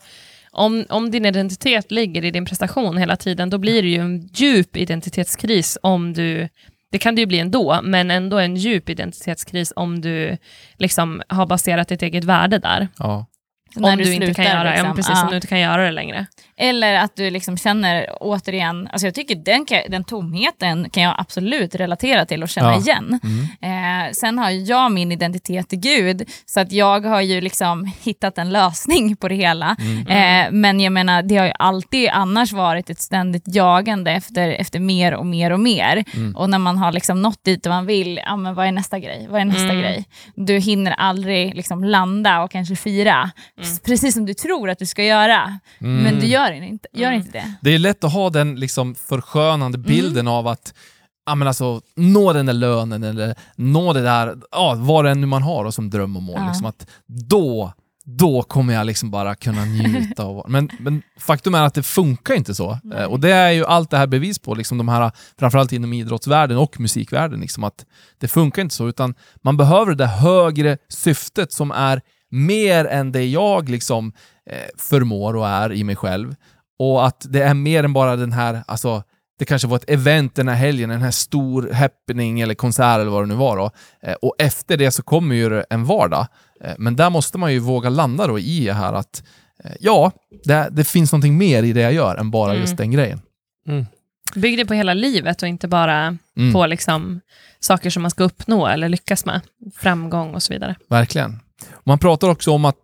om, 0.52 0.86
om 0.90 1.12
din 1.12 1.26
identitet 1.26 1.92
ligger 1.92 2.26
i 2.26 2.32
din 2.32 2.46
prestation 2.46 2.98
hela 2.98 3.16
tiden, 3.16 3.50
då 3.50 3.58
blir 3.58 3.82
det 3.82 3.90
ju 3.90 4.00
en 4.00 4.30
djup 4.34 4.78
identitetskris 4.78 5.78
om 5.82 6.14
du 6.14 6.50
det 6.92 7.00
kan 7.00 7.16
det 7.16 7.22
ju 7.22 7.26
bli 7.26 7.40
ändå, 7.40 7.80
men 7.84 8.12
ändå 8.12 8.40
en 8.40 8.56
djup 8.56 8.90
identitetskris 8.90 9.74
om 9.76 10.02
du 10.02 10.38
liksom 10.78 11.22
har 11.28 11.46
baserat 11.46 11.88
ditt 11.88 12.02
eget 12.02 12.24
värde 12.24 12.58
där. 12.58 12.88
Ja. 12.98 13.26
När 13.76 13.92
om 13.92 13.98
du, 13.98 14.14
inte 14.14 14.26
kan 14.26 14.36
slutar, 14.36 14.44
göra, 14.44 14.64
ja, 14.66 14.72
liksom, 14.72 14.88
men 14.88 14.96
precis, 14.96 15.12
ja. 15.16 15.24
om 15.24 15.30
du 15.30 15.36
inte 15.36 15.48
kan 15.48 15.60
göra 15.60 15.84
det 15.86 15.92
längre. 15.92 16.26
Eller 16.58 16.94
att 16.94 17.16
du 17.16 17.30
liksom 17.30 17.58
känner 17.58 18.08
återigen, 18.20 18.88
alltså 18.92 19.08
jag 19.08 19.14
tycker 19.16 19.36
den, 19.36 19.66
kan, 19.66 19.80
den 19.90 20.04
tomheten 20.04 20.90
kan 20.90 21.04
jag 21.04 21.16
absolut 21.18 21.76
relatera 21.76 22.26
till 22.26 22.44
och 22.44 22.50
känna 22.50 22.72
Ja. 22.72 22.80
igen. 22.80 23.20
Mm. 23.62 24.06
Eh, 24.08 24.12
sen 24.12 24.38
har 24.40 24.50
jag 24.50 24.92
min 24.92 25.12
identitet 25.12 25.74
i 25.74 25.76
Gud, 25.76 26.30
så 26.46 26.60
att 26.60 26.72
jag 26.72 27.06
har 27.06 27.22
ju 27.22 27.42
liksom 27.42 27.92
hittat 28.02 28.38
en 28.38 28.50
lösning 28.52 29.16
på 29.16 29.28
det 29.28 29.36
hela. 29.36 29.76
Mm. 29.80 30.08
Eh, 30.08 30.52
men 30.52 30.80
jag 30.80 30.94
menar, 30.94 31.22
det 31.22 31.38
har 31.38 31.46
ju 31.46 31.54
alltid 31.60 32.10
annars 32.10 32.52
varit 32.52 32.90
ett 32.90 33.02
ständigt 33.02 33.44
jagande 33.46 34.12
efter, 34.12 34.50
efter 34.50 34.80
mer 34.80 35.14
och 35.14 35.26
mer 35.26 35.52
och 35.52 35.60
mer. 35.60 36.04
Mm. 36.14 36.36
Och 36.36 36.50
när 36.50 36.60
man 36.60 36.78
har 36.78 36.92
liksom 36.92 37.22
nått 37.22 37.44
dit 37.44 37.66
man 37.66 37.86
vill, 37.86 38.20
ja, 38.26 38.36
men 38.36 38.56
vad 38.56 38.68
är 38.68 38.72
nästa 38.72 39.00
grej? 39.00 39.28
Vad 39.30 39.42
är 39.42 39.46
nästa 39.46 39.64
Mm. 39.66 39.80
grej? 39.82 40.06
Du 40.36 40.58
hinner 40.58 40.92
aldrig 40.92 41.56
liksom 41.56 41.84
landa 41.84 42.42
och 42.44 42.52
kanske 42.52 42.76
fira, 42.76 43.32
Mm. 43.68 43.80
precis 43.84 44.14
som 44.14 44.26
du 44.26 44.34
tror 44.34 44.70
att 44.70 44.80
du 44.80 44.86
ska 44.86 45.04
göra. 45.04 45.60
Mm. 45.82 46.04
Men 46.04 46.20
du 46.20 46.26
gör 46.26 46.52
inte, 46.52 46.88
gör 46.94 47.08
Mm. 47.08 47.20
inte 47.20 47.32
det. 47.32 47.54
Det 47.62 47.70
är 47.76 47.80
lätt 47.80 48.04
att 48.04 48.14
ha 48.14 48.30
den 48.30 48.56
liksom 48.56 48.96
förskönande 48.96 49.78
bilden 49.78 50.28
av 50.28 50.48
att 50.48 50.74
ja, 51.26 51.36
men 51.36 51.48
alltså, 51.48 51.82
nå 51.96 52.34
den 52.34 52.46
där 52.46 52.54
lönen 52.54 53.04
eller 53.04 53.36
nå 53.56 53.94
det 53.94 54.02
där, 54.02 54.36
ja, 54.52 54.76
vad 54.78 55.06
det 55.06 55.16
nu 55.16 55.26
man 55.28 55.44
har 55.44 55.66
och 55.66 55.74
som 55.74 55.90
dröm 55.90 56.16
och 56.16 56.24
mål. 56.24 56.36
Ja. 56.40 56.48
Liksom, 56.48 56.66
att 56.66 56.88
då, 57.08 57.74
då 58.06 58.44
kommer 58.44 58.74
jag 58.74 58.86
liksom 58.86 59.12
bara 59.12 59.36
kunna 59.36 59.66
njuta. 59.66 60.24
Av, 60.24 60.46
men, 60.48 60.70
men 60.80 61.02
faktum 61.20 61.56
är 61.56 61.62
att 61.64 61.74
det 61.74 61.84
funkar 61.84 62.34
inte 62.34 62.56
så. 62.56 62.80
Eh, 62.98 63.04
Och 63.06 63.20
det 63.20 63.32
är 63.32 63.52
ju 63.52 63.66
allt 63.66 63.90
det 63.92 63.98
här 63.98 64.08
bevis 64.08 64.40
på, 64.40 64.56
liksom 64.56 64.78
de 64.78 64.88
här, 64.90 65.12
framförallt 65.40 65.72
inom 65.74 65.94
idrottsvärlden 65.94 66.58
och 66.58 66.80
musikvärlden. 66.80 67.40
Liksom, 67.40 67.64
att 67.64 67.86
det 68.20 68.28
funkar 68.28 68.62
inte 68.62 68.76
så, 68.76 68.88
utan 68.88 69.16
man 69.44 69.58
behöver 69.58 69.86
det 69.86 69.96
där 69.96 70.08
högre 70.08 70.78
syftet 70.90 71.52
som 71.52 71.72
är 71.72 72.02
mer 72.36 72.86
än 72.86 73.12
det 73.12 73.26
jag 73.26 73.70
liksom, 73.70 74.14
eh, 74.50 74.58
förmår 74.78 75.36
och 75.36 75.48
är 75.48 75.72
i 75.74 75.84
mig 75.84 75.96
själv. 75.96 76.36
Och 76.80 77.06
att 77.08 77.26
det 77.30 77.42
är 77.44 77.54
mer 77.54 77.84
än 77.84 77.94
bara 77.94 78.16
den 78.16 78.32
här, 78.32 78.64
alltså, 78.68 79.04
det 79.40 79.46
kanske 79.46 79.68
var 79.68 79.78
ett 79.78 79.90
event 79.90 80.36
den 80.36 80.48
här 80.48 80.56
helgen, 80.56 80.92
en 80.92 81.02
här 81.02 81.12
stor 81.12 81.70
happening 81.74 82.42
eller 82.42 82.56
konsert 82.56 83.00
eller 83.00 83.12
vad 83.12 83.24
det 83.24 83.28
nu 83.28 83.36
var. 83.36 83.58
Då. 83.58 83.72
Eh, 84.02 84.14
och 84.14 84.36
efter 84.38 84.78
det 84.78 84.92
så 84.92 85.04
kommer 85.04 85.36
ju 85.36 85.64
en 85.70 85.86
vardag. 85.86 86.28
Eh, 86.62 86.74
men 86.78 86.96
där 86.96 87.10
måste 87.10 87.38
man 87.38 87.54
ju 87.54 87.60
våga 87.60 87.90
landa 87.90 88.28
då 88.28 88.40
i 88.40 88.66
det 88.66 88.74
här 88.74 88.94
att 88.94 89.24
eh, 89.64 89.72
ja, 89.80 90.12
det, 90.44 90.68
det 90.72 90.84
finns 90.84 91.12
någonting 91.12 91.38
mer 91.38 91.64
i 91.64 91.74
det 91.74 91.82
jag 91.82 91.94
gör 91.94 92.16
än 92.16 92.32
bara 92.32 92.50
Mm. 92.52 92.62
just 92.62 92.78
den 92.78 92.92
grejen. 92.92 93.22
Mm. 93.68 93.86
Bygg 94.36 94.58
det 94.58 94.66
på 94.66 94.74
hela 94.74 94.94
livet 94.94 95.42
och 95.42 95.48
inte 95.48 95.68
bara 95.68 96.18
Mm, 96.38 96.54
på 96.54 96.66
liksom, 96.66 97.22
saker 97.60 97.90
som 97.90 98.02
man 98.02 98.12
ska 98.12 98.24
uppnå 98.24 98.68
eller 98.68 98.90
lyckas 98.90 99.26
med. 99.26 99.42
Framgång 99.76 100.36
och 100.36 100.44
så 100.44 100.54
vidare. 100.54 100.76
Verkligen. 100.90 101.40
Man 101.84 102.00
pratar 102.00 102.30
också 102.30 102.52
om 102.52 102.66
att 102.66 102.76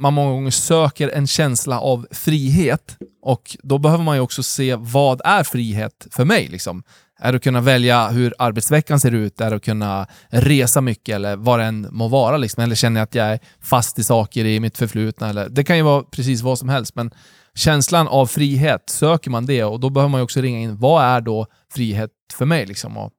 man 0.00 0.14
många 0.14 0.30
gånger 0.30 0.50
söker 0.50 1.08
en 1.08 1.26
känsla 1.26 1.80
av 1.80 2.06
frihet 2.10 2.96
och 3.22 3.56
då 3.62 3.78
behöver 3.78 4.04
man 4.04 4.16
ju 4.16 4.20
också 4.20 4.42
se 4.42 4.74
vad 4.74 5.20
är 5.24 5.44
frihet 5.44 6.06
för 6.10 6.24
mig? 6.24 6.48
Liksom. 6.48 6.82
Är 7.22 7.32
det 7.32 7.36
att 7.36 7.42
kunna 7.42 7.60
välja 7.60 8.08
hur 8.08 8.34
arbetsveckan 8.38 9.00
ser 9.00 9.14
ut? 9.14 9.40
Är 9.40 9.50
det 9.50 9.56
att 9.56 9.64
kunna 9.64 10.06
resa 10.28 10.80
mycket 10.80 11.14
eller 11.14 11.36
vad 11.36 11.58
det 11.58 11.64
än 11.64 11.88
må 11.90 12.08
vara? 12.08 12.36
Liksom? 12.36 12.62
Eller 12.62 12.74
känner 12.74 13.00
jag 13.00 13.04
att 13.04 13.14
jag 13.14 13.26
är 13.26 13.38
fast 13.60 13.98
i 13.98 14.04
saker 14.04 14.44
i 14.44 14.60
mitt 14.60 14.78
förflutna? 14.78 15.28
Eller, 15.28 15.48
det 15.48 15.64
kan 15.64 15.76
ju 15.76 15.82
vara 15.82 16.02
precis 16.02 16.42
vad 16.42 16.58
som 16.58 16.68
helst, 16.68 16.94
men 16.94 17.10
känslan 17.54 18.08
av 18.08 18.26
frihet, 18.26 18.90
söker 18.90 19.30
man 19.30 19.46
det 19.46 19.64
och 19.64 19.80
då 19.80 19.90
behöver 19.90 20.08
man 20.08 20.20
ju 20.20 20.24
också 20.24 20.40
ringa 20.40 20.58
in, 20.58 20.76
vad 20.76 21.04
är 21.04 21.20
då 21.20 21.46
frihet 21.72 22.10
för 22.32 22.44
mig? 22.44 22.66
Liksom? 22.66 22.96
Och 22.96 23.12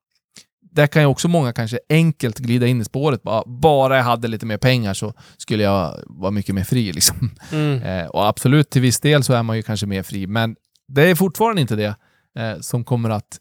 där 0.71 0.87
kan 0.87 1.01
ju 1.01 1.05
också 1.05 1.27
många 1.27 1.53
kanske 1.53 1.79
enkelt 1.89 2.39
glida 2.39 2.67
in 2.67 2.81
i 2.81 2.85
spåret. 2.85 3.23
Bara, 3.23 3.43
bara 3.45 3.97
jag 3.97 4.03
hade 4.03 4.27
lite 4.27 4.45
mer 4.45 4.57
pengar 4.57 4.93
så 4.93 5.13
skulle 5.37 5.63
jag 5.63 5.95
vara 6.05 6.31
mycket 6.31 6.55
mer 6.55 6.63
fri. 6.63 6.91
Liksom. 6.91 7.31
Mm. 7.51 7.81
Eh, 7.91 8.05
och 8.05 8.27
absolut, 8.27 8.69
till 8.69 8.81
viss 8.81 8.99
del 8.99 9.23
så 9.23 9.33
är 9.33 9.43
man 9.43 9.55
ju 9.57 9.63
kanske 9.63 9.85
mer 9.85 10.03
fri, 10.03 10.27
men 10.27 10.55
det 10.87 11.09
är 11.09 11.15
fortfarande 11.15 11.61
inte 11.61 11.75
det 11.75 11.95
eh, 12.39 12.59
som 12.59 12.83
kommer 12.83 13.09
att 13.09 13.39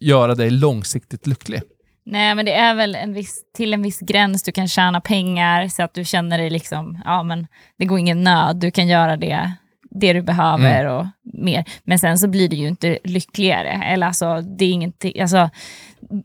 göra 0.00 0.34
dig 0.34 0.50
långsiktigt 0.50 1.26
lycklig. 1.26 1.62
Nej, 2.06 2.34
men 2.34 2.44
det 2.44 2.52
är 2.52 2.74
väl 2.74 2.94
en 2.94 3.12
viss, 3.12 3.42
till 3.56 3.74
en 3.74 3.82
viss 3.82 4.00
gräns 4.00 4.42
du 4.42 4.52
kan 4.52 4.68
tjäna 4.68 5.00
pengar 5.00 5.68
så 5.68 5.82
att 5.82 5.94
du 5.94 6.04
känner 6.04 6.38
dig 6.38 6.50
liksom, 6.50 7.02
ja 7.04 7.22
men 7.22 7.46
det 7.78 7.84
går 7.84 7.98
ingen 7.98 8.24
nöd, 8.24 8.56
du 8.56 8.70
kan 8.70 8.88
göra 8.88 9.16
det, 9.16 9.52
det 9.90 10.12
du 10.12 10.22
behöver 10.22 10.84
och 10.86 11.06
mer. 11.22 11.64
Men 11.84 11.98
sen 11.98 12.18
så 12.18 12.28
blir 12.28 12.48
du 12.48 12.56
ju 12.56 12.68
inte 12.68 12.98
lyckligare. 13.04 13.82
Eller 13.84 14.06
alltså, 14.06 14.40
det 14.40 14.64
är 14.64 14.70
ingenting, 14.70 15.20
alltså, 15.20 15.50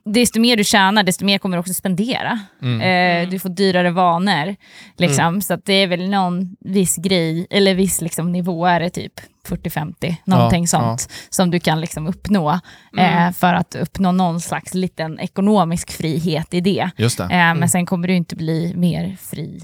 desto 0.05 0.39
mer 0.39 0.57
du 0.57 0.63
tjänar, 0.63 1.03
desto 1.03 1.25
mer 1.25 1.37
kommer 1.37 1.57
du 1.57 1.59
också 1.59 1.73
spendera. 1.73 2.39
Eh, 2.61 3.29
du 3.29 3.39
får 3.39 3.49
dyrare 3.49 3.91
vanor. 3.91 4.55
Liksom. 4.97 5.41
Så 5.41 5.53
att 5.53 5.65
det 5.65 5.73
är 5.73 5.87
väl 5.87 6.09
någon 6.09 6.55
viss 6.59 6.95
grej, 6.95 7.47
eller 7.49 7.75
viss 7.75 8.01
liksom, 8.01 8.31
nivå 8.31 8.65
är 8.65 8.79
det 8.79 8.89
typ 8.89 9.13
40-50, 9.47 10.15
någonting 10.25 10.63
Ja, 10.63 10.67
sånt, 10.67 11.09
som 11.29 11.51
du 11.51 11.59
kan 11.59 11.81
liksom 11.81 12.07
uppnå 12.07 12.59
eh, 12.97 13.31
för 13.31 13.53
att 13.53 13.75
uppnå 13.75 14.11
någon 14.11 14.41
slags 14.41 14.73
liten 14.73 15.19
ekonomisk 15.19 15.91
frihet 15.91 16.53
i 16.53 16.61
det. 16.61 16.89
Det. 16.97 17.21
Eh, 17.21 17.27
Men 17.29 17.69
sen 17.69 17.85
kommer 17.85 18.07
du 18.07 18.15
inte 18.15 18.35
bli 18.35 18.73
mer 18.75 19.17
fri 19.21 19.59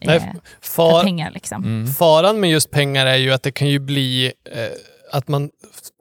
Nej, 0.00 0.16
eh, 0.16 0.22
far, 0.62 1.04
pengar. 1.04 1.30
Liksom. 1.30 1.64
Mm. 1.64 1.86
Faran 1.92 2.40
med 2.40 2.50
just 2.50 2.70
pengar 2.70 3.06
är 3.06 3.16
ju 3.16 3.32
att 3.32 3.42
det 3.42 3.52
kan 3.52 3.68
ju 3.68 3.78
bli 3.78 4.32
eh, 4.52 4.60
att 5.12 5.28
man 5.28 5.50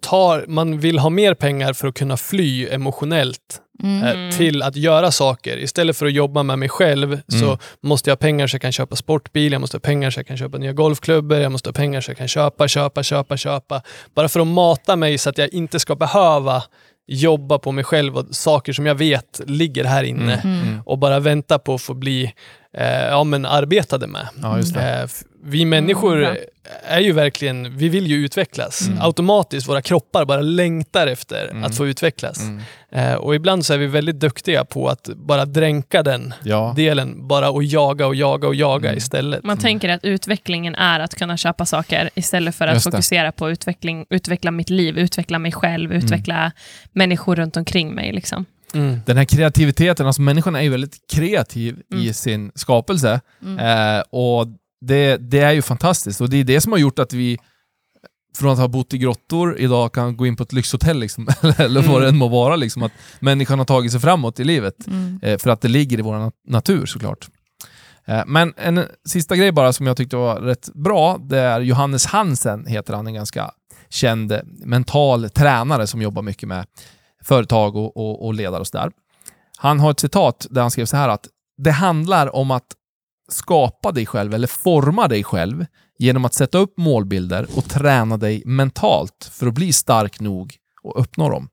tar, 0.02 0.46
man 0.48 0.80
vill 0.80 1.00
ha 1.00 1.10
mer 1.10 1.34
pengar 1.34 1.74
för 1.74 1.88
att 1.88 1.96
kunna 1.96 2.18
fly 2.18 2.68
emotionellt 2.68 3.62
Mm. 3.84 4.04
eh, 4.30 4.36
till 4.38 4.62
att 4.64 4.76
göra 4.76 5.12
saker. 5.12 5.58
Istället 5.58 5.98
för 5.98 6.06
att 6.06 6.14
jobba 6.14 6.44
med 6.44 6.60
mig 6.60 6.70
själv 6.70 7.22
så 7.28 7.46
Mm. 7.46 7.58
måste 7.82 8.10
jag 8.10 8.16
ha 8.16 8.18
pengar 8.18 8.48
så 8.48 8.56
jag 8.56 8.62
kan 8.62 8.72
köpa 8.72 8.96
sportbil, 8.96 9.52
jag 9.52 9.62
måste 9.62 9.76
ha 9.78 9.80
pengar 9.82 10.10
så 10.12 10.20
jag 10.20 10.28
kan 10.28 10.38
köpa 10.38 10.58
nya 10.58 10.74
golfklubbor, 10.74 11.38
jag 11.38 11.52
måste 11.52 11.70
ha 11.70 11.74
pengar 11.74 12.02
så 12.02 12.12
jag 12.12 12.18
kan 12.18 12.28
köpa, 12.28 12.68
köpa, 12.68 13.04
köpa, 13.04 13.38
köpa. 13.38 13.82
Bara 14.16 14.30
för 14.30 14.40
att 14.40 14.48
mata 14.48 14.96
mig 14.96 15.18
så 15.18 15.30
att 15.30 15.38
jag 15.38 15.54
inte 15.54 15.80
ska 15.80 15.96
behöva 15.96 16.64
jobba 17.08 17.60
på 17.60 17.72
mig 17.72 17.84
själv 17.84 18.18
och 18.18 18.26
saker 18.36 18.74
som 18.74 18.86
jag 18.86 18.96
vet 18.96 19.42
ligger 19.46 19.84
här 19.84 20.04
inne 20.04 20.42
Mm. 20.44 20.82
och 20.86 20.98
bara 20.98 21.20
vänta 21.20 21.60
på 21.60 21.74
att 21.74 21.82
få 21.82 21.94
bli 21.94 22.34
eh, 22.78 23.06
ja, 23.06 23.24
men 23.24 23.46
arbetade 23.46 24.08
med. 24.08 24.28
Ja, 24.42 24.58
just 24.58 24.74
det. 24.74 25.02
Eh, 25.02 25.08
vi 25.44 25.66
människor 25.66 26.18
bra. 26.20 26.36
är 26.84 27.00
ju 27.00 27.12
verkligen, 27.12 27.78
vi 27.78 27.90
vill 27.90 28.08
ju 28.08 28.16
utvecklas. 28.26 28.90
Automatiskt, 29.00 29.68
våra 29.70 29.82
kroppar 29.82 30.26
bara 30.26 30.42
längtar 30.42 31.08
efter 31.08 31.64
att 31.66 31.76
få 31.78 31.88
utvecklas. 31.88 32.42
Mm. 32.42 32.62
Eh, 32.92 33.14
och 33.14 33.36
ibland 33.36 33.66
så 33.66 33.74
är 33.74 33.78
vi 33.78 33.88
väldigt 33.88 34.20
duktiga 34.20 34.66
på 34.66 34.88
att 34.90 35.10
bara 35.16 35.46
dränka 35.46 36.04
den 36.04 36.34
Ja. 36.44 36.74
delen, 36.76 37.28
bara 37.28 37.50
och 37.50 37.64
jaga 37.64 38.08
och 38.08 38.16
jaga 38.16 38.48
och 38.48 38.56
jaga 38.56 38.90
Mm. 38.90 38.98
istället. 38.98 39.44
Man 39.44 39.58
tänker 39.58 39.90
att 39.90 40.04
utvecklingen 40.04 40.76
är 40.76 41.00
att 41.00 41.16
kunna 41.16 41.38
köpa 41.38 41.66
saker 41.66 42.10
istället 42.16 42.56
för 42.56 42.68
att 42.68 42.74
Just 42.74 42.86
det. 42.86 42.92
fokusera 42.92 43.32
på 43.32 43.50
utveckling, 43.52 44.06
utveckla 44.10 44.52
mitt 44.52 44.70
liv, 44.70 44.98
utveckla 44.98 45.40
mig 45.40 45.52
själv, 45.52 45.94
utveckla 45.94 46.52
människor 46.92 47.36
runt 47.36 47.58
omkring 47.58 47.96
mig. 47.96 48.14
Liksom. 48.14 48.46
Mm. 48.74 49.00
Den 49.06 49.18
här 49.18 49.26
kreativiteten, 49.26 50.08
alltså 50.08 50.22
människan 50.22 50.56
är 50.56 50.62
ju 50.62 50.70
väldigt 50.70 50.98
kreativ 51.14 51.76
i 51.96 52.14
sin 52.14 52.52
skapelse. 52.56 53.22
Eh, 53.60 54.00
och 54.10 54.48
det, 54.82 55.18
det 55.18 55.40
är 55.40 55.52
ju 55.52 55.62
fantastiskt. 55.62 56.22
Och 56.22 56.30
det 56.30 56.38
är 56.38 56.44
det 56.44 56.62
som 56.62 56.72
har 56.72 56.80
gjort 56.80 57.00
att 57.00 57.14
vi 57.14 57.38
från 58.38 58.52
att 58.52 58.60
ha 58.60 58.68
bott 58.68 58.94
i 58.94 58.98
grottor 58.98 59.58
idag 59.60 59.94
kan 59.94 60.18
gå 60.18 60.28
in 60.28 60.36
på 60.36 60.44
ett 60.44 60.54
lyxhotell, 60.54 61.00
liksom, 61.00 61.28
eller 61.58 61.82
vad 61.82 62.02
det 62.02 62.08
än 62.10 62.18
må 62.18 62.28
vara. 62.28 62.56
Liksom, 62.56 62.84
att 62.84 62.92
människan 63.20 63.60
har 63.60 63.66
tagit 63.66 63.92
sig 63.92 64.02
framåt 64.02 64.40
i 64.40 64.44
livet. 64.44 64.88
Mm. 64.88 65.20
Eh, 65.22 65.38
för 65.38 65.50
att 65.50 65.62
det 65.62 65.68
ligger 65.68 66.00
i 66.00 66.02
vår 66.02 66.14
nat- 66.14 66.34
natur 66.48 66.86
såklart. 66.86 67.28
Eh, 68.06 68.24
men 68.28 68.54
en 68.58 68.84
sista 69.10 69.36
grej 69.36 69.52
bara 69.52 69.74
som 69.74 69.88
jag 69.88 69.98
tyckte 69.98 70.16
var 70.16 70.42
rätt 70.42 70.70
bra, 70.74 71.18
det 71.18 71.40
är 71.40 71.62
Johannes 71.62 72.06
Hansen, 72.06 72.66
heter 72.66 72.94
han, 72.94 73.08
en 73.08 73.14
ganska 73.14 73.52
känd 73.90 74.32
eh, 74.32 74.40
mental 74.66 75.30
tränare 75.30 75.88
som 75.88 76.02
jobbar 76.02 76.22
mycket 76.22 76.50
med 76.50 76.66
företag 77.24 77.76
och, 77.76 77.98
och, 77.98 78.26
och 78.26 78.34
ledare 78.34 78.60
och 78.60 78.68
sådär. 78.68 78.92
Han 79.58 79.80
har 79.80 79.92
ett 79.92 80.00
citat 80.00 80.48
där 80.50 80.62
han 80.62 80.72
skrev 80.72 80.86
så 80.86 80.98
här 80.98 81.10
att 81.10 81.28
det 81.58 81.72
handlar 81.72 82.36
om 82.36 82.52
att 82.52 82.68
skapa 83.32 83.92
dig 83.92 84.06
själv 84.06 84.34
eller 84.34 84.48
forma 84.48 85.08
dig 85.08 85.24
själv 85.24 85.66
genom 86.00 86.26
att 86.26 86.34
sätta 86.34 86.58
upp 86.58 86.78
målbilder 86.78 87.48
och 87.56 87.70
träna 87.70 88.18
dig 88.18 88.44
mentalt 88.46 89.32
för 89.34 89.48
att 89.48 89.54
bli 89.54 89.74
stark 89.74 90.20
nog 90.20 90.56
och 90.84 91.02
uppnå 91.02 91.30
dem. 91.30 91.50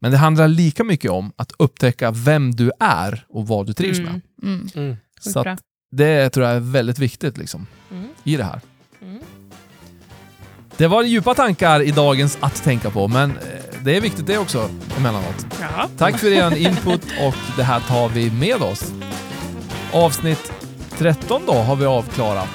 Men 0.00 0.10
det 0.10 0.16
handlar 0.16 0.48
lika 0.48 0.84
mycket 0.84 1.10
om 1.10 1.32
att 1.36 1.52
upptäcka 1.58 2.10
vem 2.10 2.54
du 2.54 2.70
är 2.80 3.26
och 3.28 3.46
vad 3.46 3.66
du 3.66 3.72
trivs 3.72 3.98
med. 3.98 4.08
Mm. 4.08 4.20
Mm. 4.42 4.68
Mm. 4.74 4.96
Så 5.20 5.56
det 5.90 6.30
tror 6.30 6.46
jag 6.46 6.56
är 6.56 6.60
väldigt 6.60 6.98
viktigt 6.98 7.38
liksom, 7.38 7.66
Mm. 7.90 8.08
i 8.24 8.36
det 8.36 8.44
här. 8.44 8.60
Mm. 9.02 9.18
Det 10.76 10.86
var 10.86 11.02
djupa 11.02 11.34
tankar 11.34 11.82
i 11.82 11.90
dagens 11.90 12.38
Att 12.40 12.62
tänka 12.64 12.90
på, 12.90 13.08
men 13.08 13.30
eh, 13.30 13.36
det 13.84 13.96
är 13.96 14.00
viktigt 14.00 14.26
det 14.26 14.38
också 14.38 14.70
emellanåt. 14.98 15.46
Ja. 15.60 15.88
Tack 15.96 16.18
för 16.18 16.32
er 16.32 16.56
input 16.56 17.06
och 17.26 17.34
det 17.56 17.62
här 17.62 17.80
tar 17.80 18.08
vi 18.08 18.30
med 18.30 18.62
oss. 18.62 18.92
Avsnitt 19.92 20.52
13 20.98 21.42
då 21.46 21.52
har 21.52 21.76
vi 21.76 21.86
avklarat. 21.86 22.48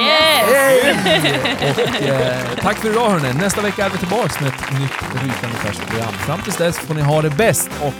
Yes! 0.00 0.50
yes! 0.52 1.78
Och, 1.78 2.08
eh, 2.08 2.36
tack 2.62 2.76
för 2.76 2.90
idag 2.90 3.10
hörni. 3.10 3.32
Nästa 3.32 3.60
vecka 3.60 3.84
är 3.84 3.90
vi 3.90 3.98
tillbaka 3.98 4.44
med 4.44 4.48
ett 4.48 4.72
nytt 4.80 5.22
rykande 5.22 5.56
färskt 5.56 5.86
program. 5.86 6.12
Fram 6.12 6.40
tills 6.42 6.56
dess 6.56 6.78
får 6.78 6.94
ni 6.94 7.02
ha 7.02 7.22
det 7.22 7.30
bäst 7.30 7.70
och 7.82 7.94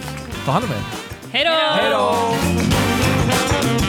ta 0.45 0.51
hand 0.51 0.65
om 0.65 0.71
er. 0.71 0.83
Hej 1.31 1.45
då! 1.91 3.88